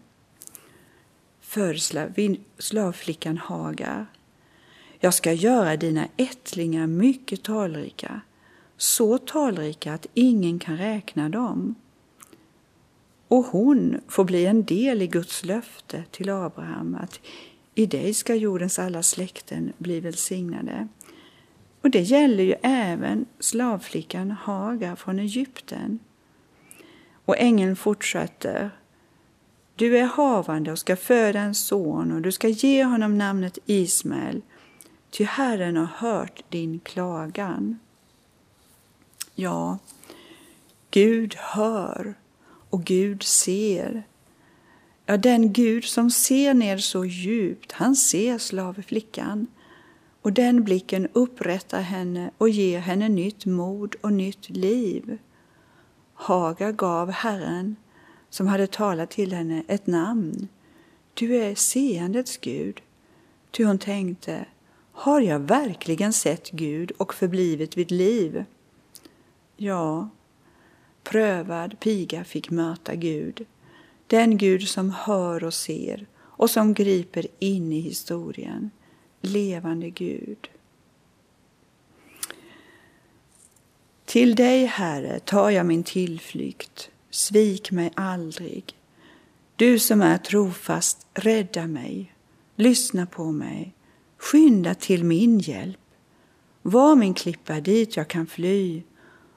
För 1.50 1.74
slavflickan 2.58 3.38
Hagar. 3.38 4.06
Jag 4.98 5.14
ska 5.14 5.32
göra 5.32 5.76
dina 5.76 6.08
ättlingar 6.16 6.86
mycket 6.86 7.42
talrika, 7.42 8.20
så 8.76 9.18
talrika 9.18 9.94
att 9.94 10.06
ingen 10.14 10.58
kan 10.58 10.76
räkna 10.76 11.28
dem. 11.28 11.74
Och 13.28 13.44
hon 13.44 14.00
får 14.08 14.24
bli 14.24 14.46
en 14.46 14.64
del 14.64 15.02
i 15.02 15.06
Guds 15.06 15.44
löfte 15.44 16.04
till 16.10 16.30
Abraham 16.30 16.94
att 17.00 17.20
i 17.74 17.86
dig 17.86 18.14
ska 18.14 18.34
jordens 18.34 18.78
alla 18.78 19.02
släkten 19.02 19.72
bli 19.78 20.00
välsignade. 20.00 20.88
Och 21.82 21.90
det 21.90 22.00
gäller 22.00 22.44
ju 22.44 22.54
även 22.62 23.26
slavflickan 23.40 24.30
Hagar 24.30 24.96
från 24.96 25.18
Egypten. 25.18 25.98
Och 27.24 27.38
ängeln 27.38 27.76
fortsätter. 27.76 28.70
Du 29.80 29.98
är 29.98 30.04
havande 30.04 30.72
och 30.72 30.78
ska 30.78 30.96
föda 30.96 31.40
en 31.40 31.54
son 31.54 32.12
och 32.12 32.22
du 32.22 32.32
ska 32.32 32.48
ge 32.48 32.84
honom 32.84 33.18
namnet 33.18 33.58
Ismael, 33.66 34.42
ty 35.10 35.24
Herren 35.24 35.76
har 35.76 35.88
hört 35.96 36.42
din 36.48 36.80
klagan. 36.80 37.78
Ja, 39.34 39.78
Gud 40.90 41.34
hör 41.34 42.14
och 42.70 42.84
Gud 42.84 43.22
ser. 43.22 44.02
Ja, 45.06 45.16
den 45.16 45.52
Gud 45.52 45.84
som 45.84 46.10
ser 46.10 46.54
ner 46.54 46.78
så 46.78 47.04
djupt, 47.04 47.72
han 47.72 47.96
ser 47.96 48.38
slavflickan 48.38 49.46
och 50.22 50.32
den 50.32 50.64
blicken 50.64 51.08
upprättar 51.12 51.80
henne 51.80 52.30
och 52.38 52.48
ger 52.48 52.80
henne 52.80 53.08
nytt 53.08 53.46
mod 53.46 53.94
och 54.00 54.12
nytt 54.12 54.50
liv. 54.50 55.18
Haga 56.14 56.72
gav 56.72 57.10
Herren, 57.10 57.76
som 58.30 58.46
hade 58.46 58.66
talat 58.66 59.10
till 59.10 59.32
henne, 59.32 59.62
ett 59.68 59.86
namn. 59.86 60.48
Du 61.14 61.36
är 61.36 61.54
seendets 61.54 62.36
Gud. 62.36 62.80
Ty 63.50 63.64
hon 63.64 63.78
tänkte, 63.78 64.44
har 64.92 65.20
jag 65.20 65.38
verkligen 65.38 66.12
sett 66.12 66.50
Gud 66.50 66.90
och 66.90 67.14
förblivit 67.14 67.76
vid 67.76 67.90
liv? 67.90 68.44
Ja, 69.56 70.08
prövad 71.02 71.80
piga 71.80 72.24
fick 72.24 72.50
möta 72.50 72.94
Gud, 72.94 73.46
den 74.06 74.38
Gud 74.38 74.68
som 74.68 74.90
hör 74.90 75.44
och 75.44 75.54
ser 75.54 76.06
och 76.18 76.50
som 76.50 76.74
griper 76.74 77.26
in 77.38 77.72
i 77.72 77.80
historien 77.80 78.70
levande 79.20 79.90
Gud. 79.90 80.48
Till 84.04 84.34
dig, 84.34 84.64
Herre, 84.64 85.20
tar 85.20 85.50
jag 85.50 85.66
min 85.66 85.84
tillflykt. 85.84 86.90
Svik 87.10 87.70
mig 87.70 87.92
aldrig. 87.94 88.64
Du 89.56 89.78
som 89.78 90.02
är 90.02 90.18
trofast, 90.18 91.06
rädda 91.14 91.66
mig. 91.66 92.14
Lyssna 92.56 93.06
på 93.06 93.32
mig. 93.32 93.74
Skynda 94.18 94.74
till 94.74 95.04
min 95.04 95.38
hjälp. 95.38 95.78
Var 96.62 96.96
min 96.96 97.14
klippa 97.14 97.60
dit 97.60 97.96
jag 97.96 98.08
kan 98.08 98.26
fly, 98.26 98.82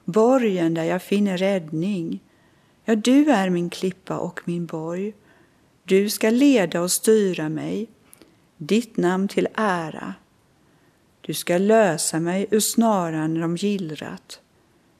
borgen 0.04 0.74
där 0.74 0.84
jag 0.84 1.02
finner 1.02 1.36
räddning. 1.36 2.20
Ja, 2.84 2.94
du 2.94 3.30
är 3.30 3.50
min 3.50 3.70
klippa 3.70 4.18
och 4.18 4.40
min 4.44 4.66
borg. 4.66 5.14
Du 5.84 6.10
ska 6.10 6.30
leda 6.30 6.80
och 6.80 6.92
styra 6.92 7.48
mig 7.48 7.88
ditt 8.56 8.96
namn 8.96 9.28
till 9.28 9.48
ära. 9.54 10.14
Du 11.20 11.34
ska 11.34 11.58
lösa 11.58 12.20
mig 12.20 12.46
ur 12.50 12.60
snaran 12.60 13.40
de 13.40 13.56
gillrat. 13.56 14.40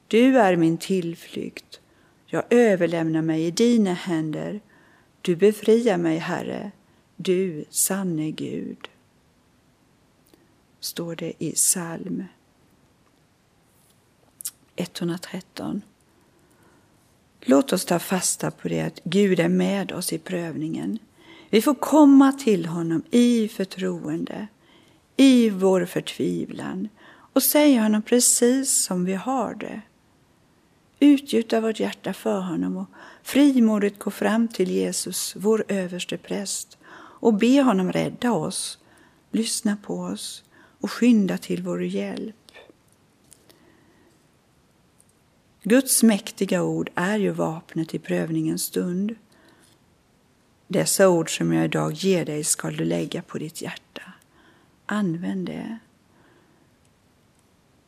Du 0.07 0.37
är 0.39 0.55
min 0.55 0.77
tillflykt. 0.77 1.79
Jag 2.25 2.43
överlämnar 2.49 3.21
mig 3.21 3.45
i 3.45 3.51
dina 3.51 3.93
händer. 3.93 4.61
Du 5.21 5.35
befriar 5.35 5.97
mig, 5.97 6.17
Herre, 6.17 6.71
du 7.15 7.65
sanne 7.69 8.31
Gud. 8.31 8.87
Står 10.79 11.15
det 11.15 11.33
i 11.39 11.51
psalm 11.51 12.23
113. 14.75 15.81
Låt 17.41 17.73
oss 17.73 17.85
ta 17.85 17.99
fasta 17.99 18.51
på 18.51 18.67
det 18.67 18.81
att 18.81 18.99
Gud 19.03 19.39
är 19.39 19.49
med 19.49 19.91
oss 19.91 20.13
i 20.13 20.17
prövningen. 20.17 20.99
Vi 21.49 21.61
får 21.61 21.75
komma 21.75 22.31
till 22.31 22.65
honom 22.65 23.03
i 23.11 23.47
förtroende, 23.47 24.47
i 25.17 25.49
vår 25.49 25.85
förtvivlan 25.85 26.89
och 27.33 27.43
säga 27.43 27.81
honom 27.81 28.01
precis 28.01 28.83
som 28.83 29.05
vi 29.05 29.13
har 29.13 29.53
det. 29.53 29.81
Utgjuta 30.99 31.61
vårt 31.61 31.79
hjärta 31.79 32.13
för 32.13 32.39
honom 32.39 32.77
och 32.77 32.89
frimodigt 33.23 33.99
gå 33.99 34.11
fram 34.11 34.47
till 34.47 34.71
Jesus, 34.71 35.35
vår 35.35 35.65
överste 35.67 36.17
präst 36.17 36.77
och 36.97 37.33
be 37.33 37.61
honom 37.61 37.91
rädda 37.91 38.31
oss, 38.31 38.77
lyssna 39.31 39.77
på 39.83 39.99
oss 39.99 40.43
och 40.79 40.91
skynda 40.91 41.37
till 41.37 41.63
vår 41.63 41.83
hjälp. 41.83 42.35
Guds 45.63 46.03
mäktiga 46.03 46.63
ord 46.63 46.89
är 46.95 47.17
ju 47.17 47.31
vapnet 47.31 47.93
i 47.93 47.99
prövningens 47.99 48.63
stund. 48.63 49.15
Dessa 50.67 51.09
ord 51.09 51.37
som 51.37 51.53
jag 51.53 51.65
idag 51.65 51.93
ger 51.93 52.25
dig 52.25 52.43
skall 52.43 52.77
du 52.77 52.85
lägga 52.85 53.21
på 53.21 53.37
ditt 53.37 53.61
hjärta. 53.61 54.01
Använd 54.85 55.45
det. 55.45 55.79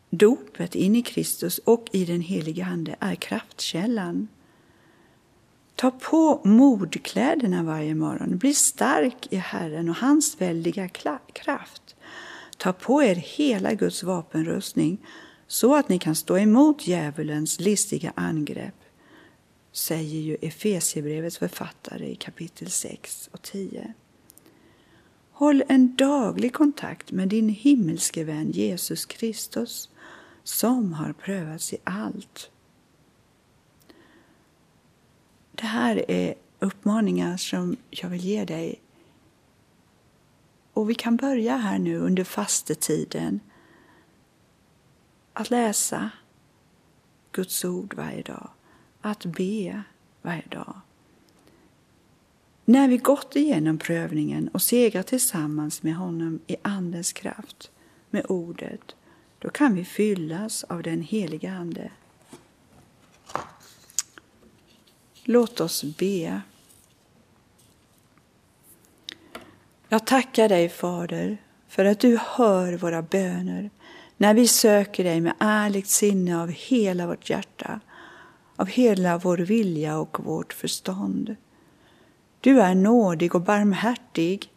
Dopet 0.10 0.76
in 0.76 0.96
i 0.96 1.02
Kristus 1.02 1.58
och 1.58 1.86
i 1.92 2.06
den 2.06 2.22
helige 2.22 2.66
Ande 2.66 2.96
är 3.00 3.16
kraftkällan. 3.16 4.28
Ta 5.76 5.92
på 5.92 6.42
modkläderna 6.44 7.64
varje 7.64 7.96
morgon. 7.96 8.38
Bli 8.38 8.54
stark 8.54 9.28
i 9.30 9.36
Herren 9.36 9.90
och 9.90 9.96
hans 9.96 10.42
väldiga 10.42 10.88
kraft. 11.34 11.96
Ta 12.58 12.74
på 12.74 13.04
er 13.04 13.16
hela 13.16 13.74
Guds 13.74 14.04
vapenrustning 14.04 14.98
så 15.48 15.76
att 15.76 15.90
ni 15.90 16.00
kan 16.00 16.16
stå 16.16 16.38
emot 16.38 16.88
djävulens 16.88 17.60
listiga 17.60 18.14
angrepp, 18.16 18.76
säger 19.72 20.20
ju 20.20 20.38
Efesierbrevets 20.42 21.38
författare 21.38 22.12
i 22.12 22.16
kapitel 22.16 22.70
6 22.70 23.30
och 23.32 23.42
10. 23.42 23.94
Håll 25.32 25.64
en 25.68 25.96
daglig 25.96 26.54
kontakt 26.54 27.12
med 27.12 27.28
din 27.28 27.50
himmelske 27.50 28.24
vän 28.24 28.52
Jesus 28.52 29.06
Kristus 29.06 29.90
som 30.48 30.94
har 30.94 31.14
prövats 31.14 31.74
i 31.74 31.78
allt. 31.84 32.52
Det 35.52 35.66
här 35.66 36.12
är 36.12 36.36
uppmaningar 36.60 37.38
som 37.38 37.78
jag 37.90 38.10
vill 38.10 38.26
ge 38.26 38.46
dig. 38.46 38.82
Och 40.74 40.90
vi 40.90 40.96
kan 40.96 41.16
börja 41.16 41.58
här 41.58 41.80
nu 41.80 41.98
under 41.98 42.24
fastetiden 42.24 43.40
att 45.34 45.50
läsa 45.50 46.10
Guds 47.32 47.66
ord 47.66 47.94
varje 47.94 48.22
dag, 48.22 48.50
att 49.02 49.26
be 49.26 49.84
varje 50.22 50.48
dag. 50.50 50.82
När 52.66 52.88
vi 52.88 52.98
gått 52.98 53.36
igenom 53.36 53.78
prövningen 53.78 54.48
och 54.48 54.62
segrat 54.62 55.08
tillsammans 55.08 55.84
med 55.84 55.96
honom 55.96 56.40
i 56.48 56.56
Andens 56.62 57.14
kraft, 57.14 57.72
med 58.10 58.26
ordet, 58.30 58.96
då 59.40 59.50
kan 59.50 59.76
vi 59.76 59.86
fyllas 59.86 60.64
av 60.64 60.84
den 60.84 61.02
heliga 61.02 61.52
Ande. 61.52 61.92
Låt 65.24 65.60
oss 65.60 65.84
be. 65.84 66.42
Jag 69.90 70.06
tackar 70.06 70.50
dig, 70.50 70.70
Fader, 70.70 71.38
för 71.68 71.86
att 71.86 72.00
du 72.00 72.20
hör 72.22 72.74
våra 72.74 73.02
böner 73.02 73.70
när 74.18 74.34
vi 74.34 74.48
söker 74.48 75.04
dig 75.04 75.22
med 75.22 75.34
ärligt 75.40 75.88
sinne 75.88 76.42
av 76.42 76.50
hela 76.50 77.08
vårt 77.08 77.30
hjärta, 77.30 77.80
av 78.56 78.68
hela 78.68 79.18
vår 79.18 79.38
vilja 79.38 79.98
och 79.98 80.26
vårt 80.26 80.54
förstånd. 80.54 81.36
Du 82.42 82.62
är 82.62 82.76
nådig 82.76 83.36
och 83.36 83.42
barmhärtig, 83.42 84.52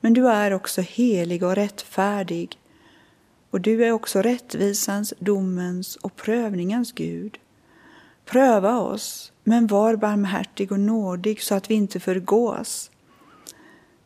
men 0.00 0.12
du 0.12 0.28
är 0.28 0.52
också 0.52 0.80
helig 0.80 1.42
och 1.42 1.54
rättfärdig. 1.54 2.58
Och 3.52 3.60
du 3.60 3.84
är 3.84 3.92
också 3.92 4.22
rättvisans, 4.22 5.14
domens 5.18 5.96
och 5.96 6.16
prövningens 6.16 6.92
Gud. 6.92 7.38
Pröva 8.24 8.78
oss, 8.78 9.32
men 9.44 9.66
var 9.66 9.96
barmhärtig 9.96 10.72
och 10.72 10.80
nådig 10.80 11.42
så 11.42 11.54
att 11.54 11.70
vi 11.70 11.74
inte 11.74 12.00
förgås. 12.00 12.90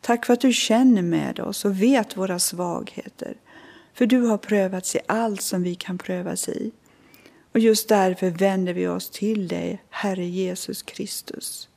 Tack 0.01 0.25
för 0.25 0.33
att 0.33 0.41
du 0.41 0.53
känner 0.53 1.01
med 1.01 1.39
oss 1.39 1.65
och 1.65 1.81
vet 1.81 2.17
våra 2.17 2.39
svagheter. 2.39 3.37
För 3.93 4.05
du 4.05 4.21
har 4.21 4.37
prövats 4.37 4.95
i 4.95 4.99
allt 5.07 5.41
som 5.41 5.63
vi 5.63 5.75
kan 5.75 5.97
prövas 5.97 6.49
i. 6.49 6.71
Och 7.51 7.59
just 7.59 7.89
därför 7.89 8.29
vänder 8.29 8.73
vi 8.73 8.87
oss 8.87 9.09
till 9.09 9.47
dig, 9.47 9.83
Herre 9.89 10.25
Jesus 10.25 10.81
Kristus. 10.81 11.69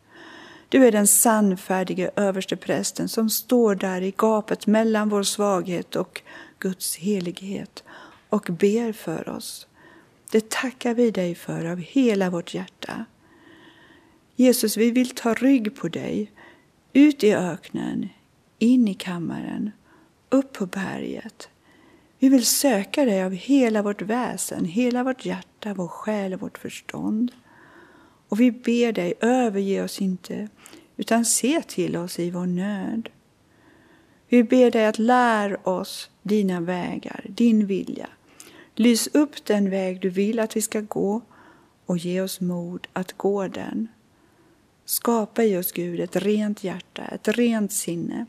Du 0.68 0.86
är 0.86 0.92
den 0.92 1.06
sannfärdige 1.06 2.10
översteprästen 2.16 3.08
som 3.08 3.30
står 3.30 3.74
där 3.74 4.02
i 4.02 4.14
gapet 4.16 4.66
mellan 4.66 5.08
vår 5.08 5.22
svaghet 5.22 5.96
och 5.96 6.22
Guds 6.60 6.96
helighet 6.96 7.84
och 8.28 8.48
ber 8.50 8.92
för 8.92 9.28
oss. 9.28 9.66
Det 10.30 10.50
tackar 10.50 10.94
vi 10.94 11.10
dig 11.10 11.34
för 11.34 11.64
av 11.64 11.78
hela 11.78 12.30
vårt 12.30 12.54
hjärta. 12.54 13.04
Jesus, 14.36 14.76
vi 14.76 14.90
vill 14.90 15.10
ta 15.10 15.34
rygg 15.34 15.76
på 15.76 15.88
dig, 15.88 16.32
ut 16.92 17.24
i 17.24 17.34
öknen, 17.34 18.08
in 18.58 18.88
i 18.88 18.94
kammaren, 18.94 19.70
upp 20.28 20.52
på 20.52 20.66
berget. 20.66 21.48
Vi 22.18 22.28
vill 22.28 22.46
söka 22.46 23.04
dig 23.04 23.24
av 23.24 23.32
hela 23.32 23.82
vårt 23.82 24.02
väsen, 24.02 24.64
hela 24.64 25.04
vårt 25.04 25.24
hjärta, 25.24 25.74
vår 25.74 25.88
själ 25.88 26.34
och 26.34 26.40
vårt 26.40 26.58
förstånd. 26.58 27.32
Och 28.28 28.40
vi 28.40 28.52
ber 28.52 28.92
dig, 28.92 29.14
överge 29.20 29.82
oss 29.82 30.00
inte, 30.00 30.48
utan 30.96 31.24
se 31.24 31.62
till 31.62 31.96
oss 31.96 32.18
i 32.18 32.30
vår 32.30 32.46
nöd. 32.46 33.08
Vi 34.32 34.44
ber 34.44 34.70
dig 34.70 34.86
att 34.86 34.98
lära 34.98 35.56
oss 35.56 36.10
dina 36.22 36.60
vägar, 36.60 37.24
din 37.28 37.66
vilja. 37.66 38.08
Lys 38.74 39.06
upp 39.06 39.44
den 39.44 39.70
väg 39.70 40.00
du 40.00 40.10
vill 40.10 40.40
att 40.40 40.56
vi 40.56 40.62
ska 40.62 40.80
gå 40.80 41.20
och 41.86 41.98
ge 41.98 42.20
oss 42.20 42.40
mod 42.40 42.86
att 42.92 43.12
gå 43.12 43.48
den. 43.48 43.88
Skapa 44.84 45.44
i 45.44 45.56
oss, 45.56 45.72
Gud, 45.72 46.00
ett 46.00 46.16
rent 46.16 46.64
hjärta, 46.64 47.02
ett 47.02 47.28
rent 47.28 47.72
sinne. 47.72 48.26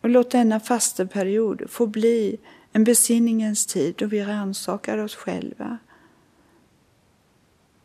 Och 0.00 0.08
låt 0.08 0.30
denna 0.30 0.60
fasteperiod 0.60 1.62
få 1.70 1.86
bli 1.86 2.36
en 2.72 2.84
besinningens 2.84 3.66
tid 3.66 3.94
då 3.98 4.06
vi 4.06 4.24
rannsakar 4.24 4.98
oss 4.98 5.14
själva 5.14 5.78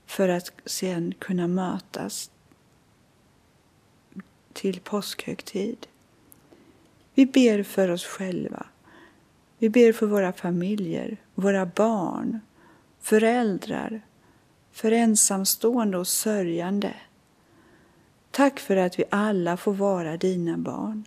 för 0.05 0.29
att 0.29 0.51
sen 0.65 1.13
kunna 1.19 1.47
mötas 1.47 2.31
till 4.53 4.79
påskhögtid. 4.79 5.87
Vi 7.21 7.25
ber 7.25 7.63
för 7.63 7.89
oss 7.89 8.05
själva. 8.05 8.65
Vi 9.57 9.69
ber 9.69 9.93
för 9.93 10.05
våra 10.05 10.33
familjer, 10.33 11.17
våra 11.35 11.65
barn, 11.65 12.39
föräldrar, 13.01 14.01
för 14.71 14.91
ensamstående 14.91 15.97
och 15.97 16.07
sörjande. 16.07 16.93
Tack 18.31 18.59
för 18.59 18.75
att 18.75 18.99
vi 18.99 19.03
alla 19.09 19.57
får 19.57 19.73
vara 19.73 20.17
dina 20.17 20.57
barn. 20.57 21.05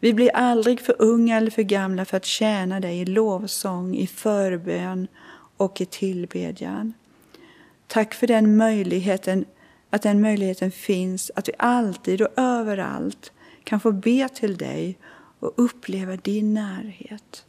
Vi 0.00 0.14
blir 0.14 0.30
aldrig 0.34 0.80
för 0.80 0.96
unga 0.98 1.36
eller 1.36 1.50
för 1.50 1.62
gamla 1.62 2.04
för 2.04 2.16
att 2.16 2.24
tjäna 2.24 2.80
dig 2.80 3.00
i 3.00 3.04
lovsång, 3.04 3.96
i 3.96 4.06
förbön 4.06 5.08
och 5.56 5.80
i 5.80 5.86
tillbedjan. 5.86 6.92
Tack 7.86 8.14
för 8.14 8.26
den 8.26 8.56
möjligheten, 8.56 9.44
att 9.90 10.02
den 10.02 10.20
möjligheten 10.20 10.70
finns, 10.70 11.30
att 11.34 11.48
vi 11.48 11.52
alltid 11.58 12.22
och 12.22 12.32
överallt 12.36 13.32
kan 13.64 13.80
få 13.80 13.92
be 13.92 14.28
till 14.28 14.56
dig 14.56 14.98
och 15.40 15.52
uppleva 15.56 16.16
din 16.16 16.54
närhet. 16.54 17.44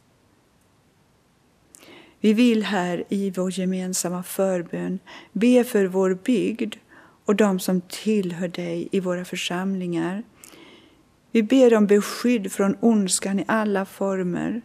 Vi 2.20 2.32
vill 2.32 2.62
här 2.62 3.04
i 3.08 3.30
vår 3.30 3.50
gemensamma 3.50 4.22
förbön 4.22 4.98
be 5.32 5.64
för 5.64 5.86
vår 5.86 6.18
bygd 6.24 6.74
och 7.24 7.36
de 7.36 7.58
som 7.58 7.80
tillhör 7.80 8.48
dig 8.48 8.88
i 8.92 9.00
våra 9.00 9.24
församlingar. 9.24 10.22
Vi 11.32 11.42
ber 11.42 11.74
om 11.74 11.86
beskydd 11.86 12.52
från 12.52 12.76
ondskan 12.80 13.40
i 13.40 13.44
alla 13.48 13.84
former. 13.84 14.62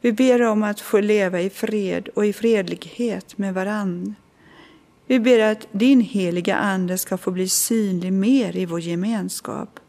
Vi 0.00 0.12
ber 0.12 0.42
om 0.42 0.62
att 0.62 0.80
få 0.80 1.00
leva 1.00 1.40
i 1.40 1.50
fred 1.50 2.08
och 2.08 2.26
i 2.26 2.32
fredlighet 2.32 3.38
med 3.38 3.54
varann. 3.54 4.14
Vi 5.06 5.20
ber 5.20 5.38
att 5.38 5.66
din 5.72 6.00
heliga 6.00 6.56
Ande 6.56 6.98
ska 6.98 7.18
få 7.18 7.30
bli 7.30 7.48
synlig 7.48 8.12
mer 8.12 8.56
i 8.56 8.66
vår 8.66 8.80
gemenskap. 8.80 9.80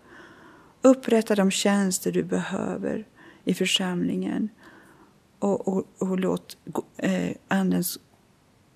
Upprätta 0.82 1.36
de 1.36 1.52
tjänster 1.52 2.12
du 2.12 2.24
behöver 2.24 3.06
i 3.44 3.54
församlingen 3.54 4.50
och, 5.40 5.68
och, 5.68 5.88
och 5.98 6.20
låt 6.20 6.58
eh, 6.98 7.36
Andens 7.48 8.00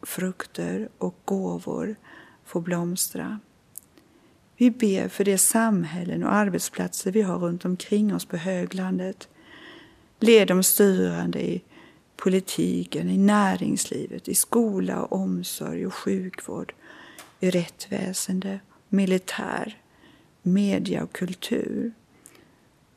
frukter 0.02 0.90
och 0.98 1.16
gåvor 1.26 1.96
få 2.46 2.62
blomstra. 2.62 3.40
Vi 4.58 4.72
ber 4.72 5.08
för 5.08 5.24
de 5.24 5.38
samhällen 5.38 6.24
och 6.24 6.34
arbetsplatser 6.34 7.12
vi 7.12 7.22
har 7.22 7.38
runt 7.40 7.66
omkring 7.66 8.16
oss 8.16 8.26
på 8.26 8.38
höglandet. 8.38 9.28
Led 10.20 10.48
de 10.48 10.64
styrande 10.64 11.42
i 11.42 11.64
politiken, 12.16 13.10
i 13.10 13.18
näringslivet, 13.18 14.28
i 14.28 14.36
skola 14.36 15.02
och 15.02 15.20
omsorg 15.20 15.88
och 15.88 15.94
sjukvård, 15.94 16.74
i 17.40 17.50
rättsväsende, 17.50 18.60
militär, 18.90 19.83
media 20.44 21.04
och 21.04 21.14
kultur. 21.14 21.94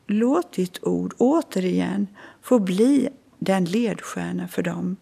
Låt 0.07 0.51
ditt 0.51 0.83
ord 0.83 1.13
återigen 1.17 2.07
få 2.41 2.59
bli 2.59 3.09
den 3.39 3.65
ledstjärna 3.65 4.47
för 4.47 4.63
dem 4.63 4.95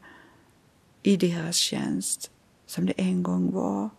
i 1.03 1.17
deras 1.17 1.55
tjänst 1.55 2.31
som 2.65 2.85
det 2.85 2.93
en 2.97 3.23
gång 3.23 3.51
var. 3.51 3.89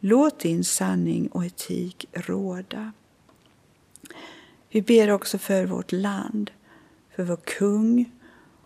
Låt 0.00 0.40
din 0.40 0.64
sanning 0.64 1.28
och 1.28 1.44
etik 1.44 2.06
råda. 2.12 2.92
Vi 4.70 4.82
ber 4.82 5.10
också 5.10 5.38
för 5.38 5.66
vårt 5.66 5.92
land, 5.92 6.50
för 7.10 7.24
vår 7.24 7.36
kung 7.36 8.12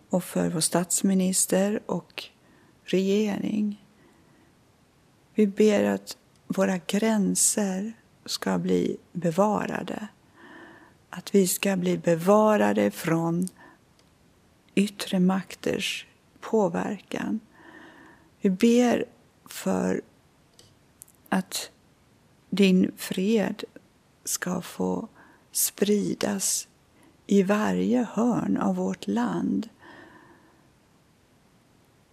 och 0.09 0.23
för 0.23 0.49
vår 0.49 0.59
statsminister 0.59 1.79
och 1.85 2.23
regering. 2.83 3.85
Vi 5.33 5.47
ber 5.47 5.83
att 5.83 6.17
våra 6.47 6.77
gränser 6.77 7.93
ska 8.27 8.57
bli 8.57 8.97
bevarade. 9.11 10.07
Att 11.09 11.35
vi 11.35 11.47
ska 11.47 11.75
bli 11.75 11.97
bevarade 11.97 12.91
från 12.91 13.47
yttre 14.75 15.19
makters 15.19 16.07
påverkan. 16.39 17.39
Vi 18.41 18.49
ber 18.49 19.05
för 19.45 20.01
att 21.29 21.71
din 22.49 22.91
fred 22.97 23.63
ska 24.23 24.61
få 24.61 25.07
spridas 25.51 26.67
i 27.27 27.43
varje 27.43 28.07
hörn 28.13 28.57
av 28.57 28.75
vårt 28.75 29.07
land. 29.07 29.69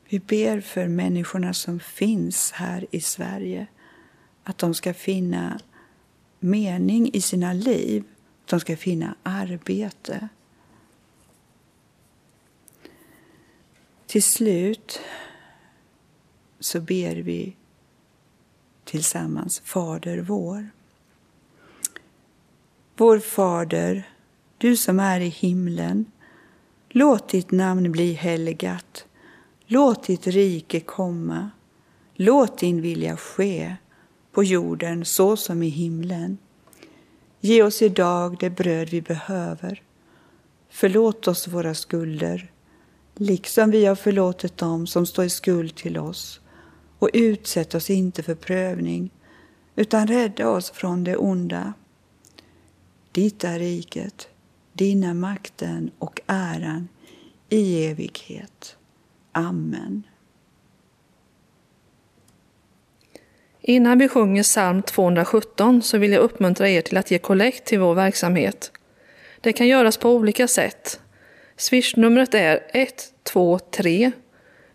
Vi 0.08 0.18
ber 0.18 0.60
för 0.60 0.88
människorna 0.88 1.54
som 1.54 1.80
finns 1.80 2.52
här 2.52 2.86
i 2.90 3.00
Sverige 3.00 3.66
att 4.44 4.58
de 4.58 4.74
ska 4.74 4.94
finna 4.94 5.60
mening 6.44 7.10
i 7.12 7.20
sina 7.20 7.52
liv, 7.52 8.04
att 8.44 8.50
de 8.50 8.60
ska 8.60 8.76
finna 8.76 9.14
arbete. 9.22 10.28
Till 14.06 14.22
slut 14.22 15.00
så 16.60 16.80
ber 16.80 17.16
vi 17.16 17.56
tillsammans 18.84 19.60
Fader 19.60 20.18
vår. 20.18 20.70
Vår 22.96 23.18
Fader, 23.18 24.08
du 24.58 24.76
som 24.76 25.00
är 25.00 25.20
i 25.20 25.28
himlen. 25.28 26.04
Låt 26.88 27.28
ditt 27.28 27.50
namn 27.50 27.92
bli 27.92 28.12
helgat. 28.12 29.06
Låt 29.66 30.06
ditt 30.06 30.26
rike 30.26 30.80
komma. 30.80 31.50
Låt 32.14 32.58
din 32.58 32.82
vilja 32.82 33.16
ske 33.16 33.76
på 34.34 34.44
jorden 34.44 35.04
så 35.04 35.36
som 35.36 35.62
i 35.62 35.68
himlen. 35.68 36.38
Ge 37.40 37.62
oss 37.62 37.82
idag 37.82 38.36
det 38.40 38.50
bröd 38.50 38.88
vi 38.88 39.02
behöver. 39.02 39.82
Förlåt 40.68 41.28
oss 41.28 41.48
våra 41.48 41.74
skulder, 41.74 42.52
liksom 43.14 43.70
vi 43.70 43.86
har 43.86 43.94
förlåtit 43.94 44.56
dem 44.56 44.86
som 44.86 45.06
står 45.06 45.24
i 45.24 45.30
skuld 45.30 45.74
till 45.74 45.98
oss. 45.98 46.40
Och 46.98 47.10
utsätt 47.12 47.74
oss 47.74 47.90
inte 47.90 48.22
för 48.22 48.34
prövning, 48.34 49.10
utan 49.76 50.06
rädda 50.06 50.48
oss 50.48 50.70
från 50.70 51.04
det 51.04 51.16
onda. 51.16 51.72
Ditt 53.12 53.44
är 53.44 53.58
riket, 53.58 54.28
dina 54.72 55.14
makten 55.14 55.90
och 55.98 56.20
äran 56.26 56.88
i 57.48 57.86
evighet. 57.86 58.76
Amen. 59.32 60.02
Innan 63.66 63.98
vi 63.98 64.08
sjunger 64.08 64.42
psalm 64.42 64.82
217 64.82 65.82
så 65.82 65.98
vill 65.98 66.12
jag 66.12 66.20
uppmuntra 66.22 66.68
er 66.68 66.80
till 66.80 66.96
att 66.96 67.10
ge 67.10 67.18
kollekt 67.18 67.64
till 67.64 67.78
vår 67.78 67.94
verksamhet. 67.94 68.72
Det 69.40 69.52
kan 69.52 69.68
göras 69.68 69.96
på 69.96 70.10
olika 70.10 70.48
sätt. 70.48 71.00
Swishnumret 71.56 72.34
är 72.34 72.60
123 72.72 74.12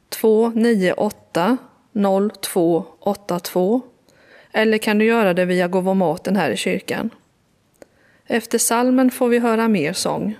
298 0.09 1.57
0282 1.93 3.81
eller 4.51 4.77
kan 4.77 4.97
du 4.97 5.05
göra 5.05 5.33
det 5.33 5.45
via 5.45 5.67
gåvomaten 5.67 6.35
här 6.35 6.51
i 6.51 6.57
kyrkan. 6.57 7.09
Efter 8.25 8.57
salmen 8.57 9.11
får 9.11 9.27
vi 9.27 9.39
höra 9.39 9.67
mer 9.67 9.93
sång. 9.93 10.37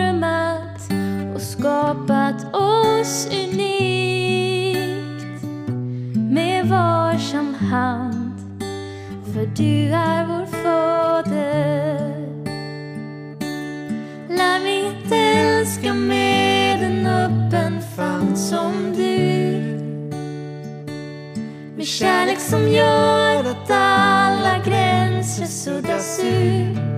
Format 0.00 0.90
och 1.34 1.40
skapat 1.40 2.54
oss 2.54 3.26
unikt 3.26 4.64
med 6.14 6.68
varsam 6.68 7.54
hand 7.54 8.40
för 9.34 9.46
du 9.56 9.92
är 9.92 10.26
vår 10.26 10.46
fader. 10.46 12.10
Lär 14.28 14.60
mig 14.62 14.88
att 14.88 15.12
älska 15.12 15.94
med 15.94 16.82
en 16.82 17.06
öppen 17.06 17.80
famn 17.96 18.36
som 18.36 18.92
du. 18.96 19.20
Med 21.76 21.86
kärlek 21.86 22.40
som 22.40 22.68
gör 22.68 23.40
att 23.40 23.70
alla 23.70 24.58
gränser 24.64 25.46
suddas 25.46 26.20
ut. 26.24 26.89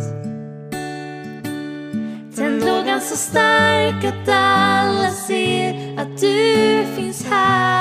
Tänd 2.93 3.03
så 3.03 3.17
stark 3.17 4.05
att 4.05 4.29
alla 4.29 5.11
ser 5.11 5.99
att 5.99 6.19
du 6.21 6.85
finns 6.97 7.27
här. 7.31 7.72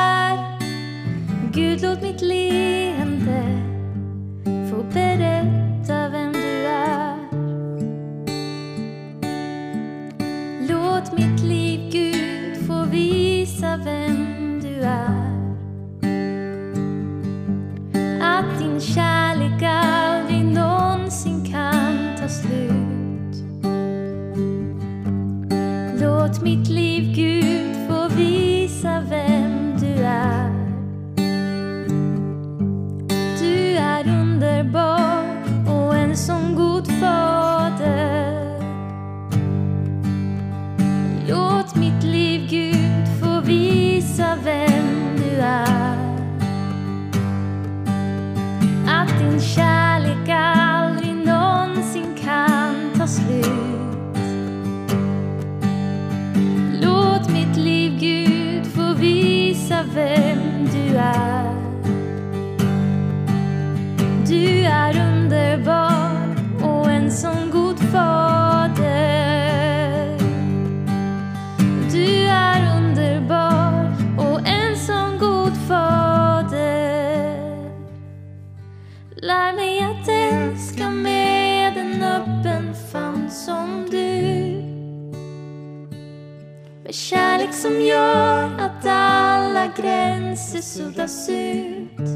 Som 87.62 87.82
gör 87.82 88.59
att 88.59 88.86
alla 88.86 89.68
gränser 89.78 90.62
suddas 90.62 91.30
ut. 91.30 92.07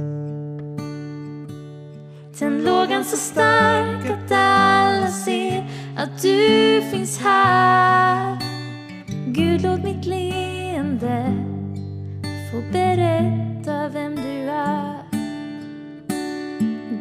Tänd 2.39 2.63
lågan 2.63 3.05
så 3.05 3.17
stark 3.17 4.09
att 4.09 4.31
alla 4.31 5.07
ser 5.07 5.69
att 5.97 6.21
du 6.21 6.81
finns 6.91 7.19
här. 7.19 8.37
Gud, 9.27 9.61
låt 9.61 9.83
mitt 9.83 10.05
leende 10.05 11.33
få 12.51 12.61
berätta 12.71 13.89
vem 13.89 14.15
du 14.15 14.49
är. 14.49 15.03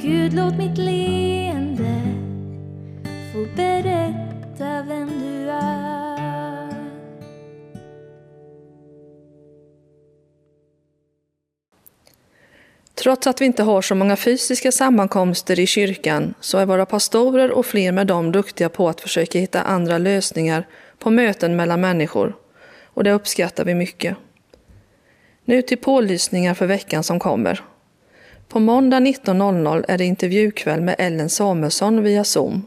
Gud, 0.03 0.32
låt 0.32 0.57
mitt 0.57 0.78
leende 0.78 2.01
få 3.32 3.57
berätta 3.57 4.82
vem 4.82 5.11
du 5.20 5.51
är. 5.51 6.14
Trots 12.95 13.26
att 13.26 13.40
vi 13.40 13.45
inte 13.45 13.62
har 13.62 13.82
så 13.82 13.95
många 13.95 14.16
fysiska 14.16 14.72
sammankomster 14.72 15.61
i 15.61 15.66
kyrkan 15.66 16.34
så 16.40 16.59
är 16.59 16.66
våra 16.66 16.86
pastorer 16.86 17.51
och 17.51 17.66
fler 17.66 17.92
med 17.92 18.07
dem 18.07 18.32
duktiga 18.32 18.68
på 18.68 18.88
att 18.88 19.01
försöka 19.01 19.38
hitta 19.38 19.62
andra 19.62 19.99
lösningar 19.99 20.66
på 20.99 21.11
möten 21.11 21.57
mellan 21.57 21.80
människor 21.80 22.36
och 22.84 23.05
det 23.05 23.12
uppskattar 23.12 23.64
vi 23.64 23.74
mycket. 23.74 24.16
Nu 25.45 25.62
till 25.62 25.78
pålysningar 25.78 26.55
för 26.55 26.66
veckan 26.66 27.05
som 27.05 27.18
kommer. 27.18 27.64
På 28.49 28.61
måndag 28.61 29.01
19.00 29.01 29.84
är 29.88 29.99
det 29.99 30.05
intervjukväll 30.05 30.80
med 30.80 30.95
Ellen 30.99 31.30
Samuelsson 31.30 32.03
via 32.03 32.24
Zoom. 32.24 32.62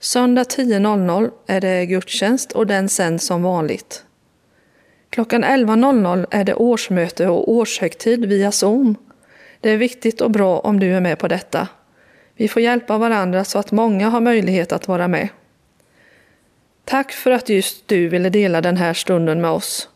Söndag 0.00 0.42
10.00 0.42 1.30
är 1.46 1.60
det 1.60 1.86
gudstjänst 1.86 2.52
och 2.52 2.66
den 2.66 2.88
sänds 2.88 3.26
som 3.26 3.42
vanligt. 3.42 4.04
Klockan 5.10 5.44
11.00 5.44 6.26
är 6.30 6.44
det 6.44 6.54
årsmöte 6.54 7.28
och 7.28 7.52
årshögtid 7.52 8.24
via 8.24 8.52
Zoom. 8.52 8.96
Det 9.62 9.70
är 9.70 9.76
viktigt 9.76 10.20
och 10.20 10.30
bra 10.30 10.58
om 10.58 10.80
du 10.80 10.94
är 10.94 11.00
med 11.00 11.18
på 11.18 11.28
detta. 11.28 11.68
Vi 12.34 12.48
får 12.48 12.62
hjälpa 12.62 12.98
varandra 12.98 13.44
så 13.44 13.58
att 13.58 13.72
många 13.72 14.08
har 14.08 14.20
möjlighet 14.20 14.72
att 14.72 14.88
vara 14.88 15.08
med. 15.08 15.28
Tack 16.84 17.12
för 17.12 17.30
att 17.30 17.48
just 17.48 17.88
du 17.88 18.08
ville 18.08 18.30
dela 18.30 18.60
den 18.60 18.76
här 18.76 18.94
stunden 18.94 19.40
med 19.40 19.50
oss. 19.50 19.88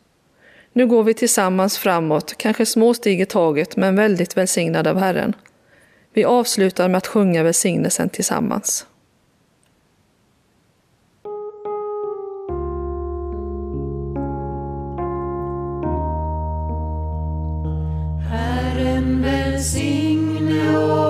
Nu 0.73 0.87
går 0.87 1.05
vi 1.05 1.14
tillsammans 1.14 1.79
framåt, 1.79 2.35
kanske 2.39 2.67
små 2.67 2.95
steg 2.95 3.21
i 3.21 3.27
taget, 3.27 3.77
men 3.77 3.97
väldigt 3.97 4.37
välsignade 4.37 4.91
av 4.91 4.99
Herren. 4.99 5.33
Vi 6.12 6.25
avslutar 6.25 6.89
med 6.89 6.99
att 6.99 7.07
sjunga 7.07 7.43
välsignelsen 7.43 8.09
tillsammans. 8.09 8.87
Välsigne 19.27 20.79
oss 20.79 21.06